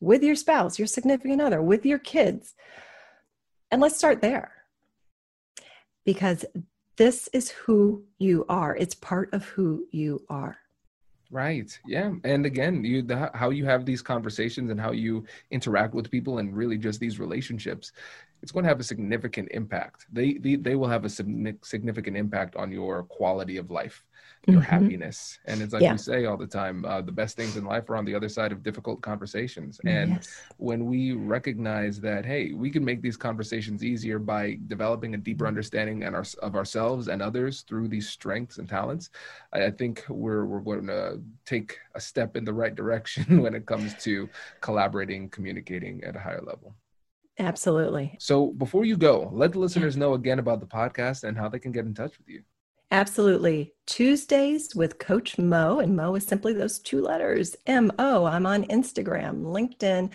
with 0.00 0.22
your 0.22 0.36
spouse, 0.36 0.78
your 0.78 0.86
significant 0.86 1.40
other, 1.40 1.62
with 1.62 1.84
your 1.84 1.98
kids? 1.98 2.54
And 3.70 3.80
let's 3.80 3.96
start 3.96 4.20
there 4.20 4.52
because 6.04 6.44
this 6.96 7.28
is 7.32 7.50
who 7.50 8.04
you 8.18 8.44
are. 8.48 8.76
It's 8.76 8.94
part 8.94 9.32
of 9.32 9.44
who 9.44 9.86
you 9.90 10.24
are. 10.28 10.59
Right. 11.30 11.78
Yeah. 11.86 12.12
And 12.24 12.44
again, 12.44 12.84
you 12.84 13.02
the, 13.02 13.30
how 13.34 13.50
you 13.50 13.64
have 13.64 13.86
these 13.86 14.02
conversations 14.02 14.70
and 14.70 14.80
how 14.80 14.90
you 14.90 15.24
interact 15.50 15.94
with 15.94 16.10
people 16.10 16.38
and 16.38 16.56
really 16.56 16.76
just 16.76 16.98
these 16.98 17.20
relationships 17.20 17.92
it's 18.42 18.52
going 18.52 18.64
to 18.64 18.68
have 18.68 18.80
a 18.80 18.84
significant 18.84 19.48
impact. 19.52 20.06
They, 20.12 20.34
they, 20.34 20.56
they 20.56 20.74
will 20.74 20.88
have 20.88 21.04
a 21.04 21.10
significant 21.10 22.16
impact 22.16 22.56
on 22.56 22.72
your 22.72 23.02
quality 23.04 23.58
of 23.58 23.70
life, 23.70 24.04
your 24.46 24.60
mm-hmm. 24.60 24.70
happiness. 24.70 25.38
And 25.44 25.60
it's 25.60 25.72
like 25.72 25.82
yeah. 25.82 25.92
we 25.92 25.98
say 25.98 26.24
all 26.24 26.36
the 26.36 26.46
time, 26.46 26.84
uh, 26.84 27.02
the 27.02 27.12
best 27.12 27.36
things 27.36 27.56
in 27.56 27.64
life 27.64 27.90
are 27.90 27.96
on 27.96 28.04
the 28.04 28.14
other 28.14 28.28
side 28.28 28.52
of 28.52 28.62
difficult 28.62 29.02
conversations. 29.02 29.80
And 29.84 30.12
yes. 30.12 30.42
when 30.56 30.86
we 30.86 31.12
recognize 31.12 32.00
that, 32.00 32.24
hey, 32.24 32.52
we 32.52 32.70
can 32.70 32.84
make 32.84 33.02
these 33.02 33.18
conversations 33.18 33.84
easier 33.84 34.18
by 34.18 34.58
developing 34.66 35.14
a 35.14 35.18
deeper 35.18 35.46
understanding 35.46 36.04
and 36.04 36.16
our, 36.16 36.24
of 36.42 36.56
ourselves 36.56 37.08
and 37.08 37.20
others 37.20 37.62
through 37.62 37.88
these 37.88 38.08
strengths 38.08 38.58
and 38.58 38.68
talents, 38.68 39.10
I, 39.52 39.66
I 39.66 39.70
think 39.70 40.04
we're, 40.08 40.46
we're 40.46 40.60
going 40.60 40.86
to 40.86 41.20
take 41.44 41.78
a 41.94 42.00
step 42.00 42.36
in 42.36 42.44
the 42.44 42.54
right 42.54 42.74
direction 42.74 43.42
when 43.42 43.54
it 43.54 43.66
comes 43.66 43.94
to 44.04 44.28
collaborating, 44.62 45.28
communicating 45.28 46.02
at 46.04 46.16
a 46.16 46.20
higher 46.20 46.42
level. 46.42 46.74
Absolutely. 47.38 48.16
So 48.18 48.48
before 48.52 48.84
you 48.84 48.96
go, 48.96 49.30
let 49.32 49.52
the 49.52 49.58
listeners 49.58 49.96
know 49.96 50.14
again 50.14 50.38
about 50.38 50.60
the 50.60 50.66
podcast 50.66 51.24
and 51.24 51.36
how 51.36 51.48
they 51.48 51.58
can 51.58 51.72
get 51.72 51.86
in 51.86 51.94
touch 51.94 52.18
with 52.18 52.28
you. 52.28 52.42
Absolutely. 52.90 53.72
Tuesdays 53.86 54.74
with 54.74 54.98
Coach 54.98 55.38
Mo, 55.38 55.78
and 55.78 55.96
Mo 55.96 56.14
is 56.14 56.26
simply 56.26 56.52
those 56.52 56.78
two 56.78 57.02
letters 57.02 57.56
M 57.66 57.92
O. 57.98 58.24
I'm 58.24 58.46
on 58.46 58.64
Instagram, 58.64 59.42
LinkedIn. 59.42 60.12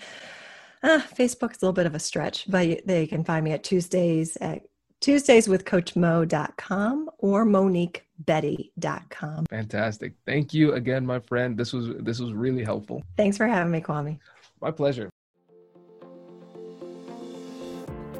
Uh, 0.83 0.99
Facebook 0.99 1.51
is 1.51 1.61
a 1.61 1.65
little 1.65 1.73
bit 1.73 1.85
of 1.85 1.95
a 1.95 1.99
stretch, 1.99 2.49
but 2.49 2.85
they 2.85 3.07
can 3.07 3.23
find 3.23 3.43
me 3.43 3.53
at 3.53 3.63
Tuesdays 3.63 4.37
at 4.37 4.63
Tuesdays 5.01 5.47
with 5.47 5.65
CoachMo.com 5.65 7.09
or 7.19 7.45
MoniqueBetty.com. 7.45 9.45
Fantastic. 9.49 10.13
Thank 10.25 10.53
you 10.53 10.73
again, 10.73 11.05
my 11.05 11.19
friend. 11.19 11.57
This 11.57 11.73
was 11.73 11.89
this 11.99 12.19
was 12.19 12.33
really 12.33 12.63
helpful. 12.63 13.03
Thanks 13.17 13.37
for 13.37 13.47
having 13.47 13.71
me, 13.71 13.81
Kwame. 13.81 14.19
My 14.61 14.71
pleasure. 14.71 15.09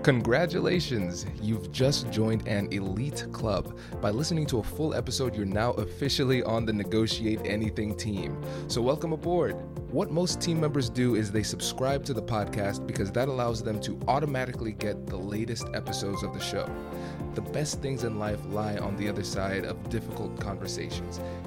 Congratulations! 0.05 1.25
You've 1.41 1.71
just 1.71 2.11
joined 2.11 2.47
an 2.47 2.71
elite 2.71 3.25
club. 3.31 3.75
By 4.01 4.11
listening 4.11 4.45
to 4.45 4.59
a 4.59 4.63
full 4.63 4.93
episode, 4.93 5.35
you're 5.35 5.47
now 5.47 5.71
officially 5.71 6.43
on 6.43 6.63
the 6.63 6.73
Negotiate 6.73 7.39
Anything 7.43 7.97
team. 7.97 8.39
So, 8.67 8.83
welcome 8.83 9.13
aboard. 9.13 9.55
What 9.91 10.11
most 10.11 10.39
team 10.39 10.61
members 10.61 10.91
do 10.91 11.15
is 11.15 11.31
they 11.31 11.41
subscribe 11.41 12.05
to 12.05 12.13
the 12.13 12.21
podcast 12.21 12.85
because 12.85 13.11
that 13.13 13.29
allows 13.29 13.63
them 13.63 13.81
to 13.81 13.99
automatically 14.07 14.73
get 14.73 15.07
the 15.07 15.17
latest 15.17 15.69
episodes 15.73 16.21
of 16.21 16.35
the 16.35 16.39
show. 16.39 16.69
The 17.33 17.41
best 17.41 17.81
things 17.81 18.03
in 18.03 18.19
life 18.19 18.45
lie 18.45 18.77
on 18.77 18.95
the 18.97 19.09
other 19.09 19.23
side 19.23 19.65
of 19.65 19.89
difficult 19.89 20.39
conversations. 20.39 21.19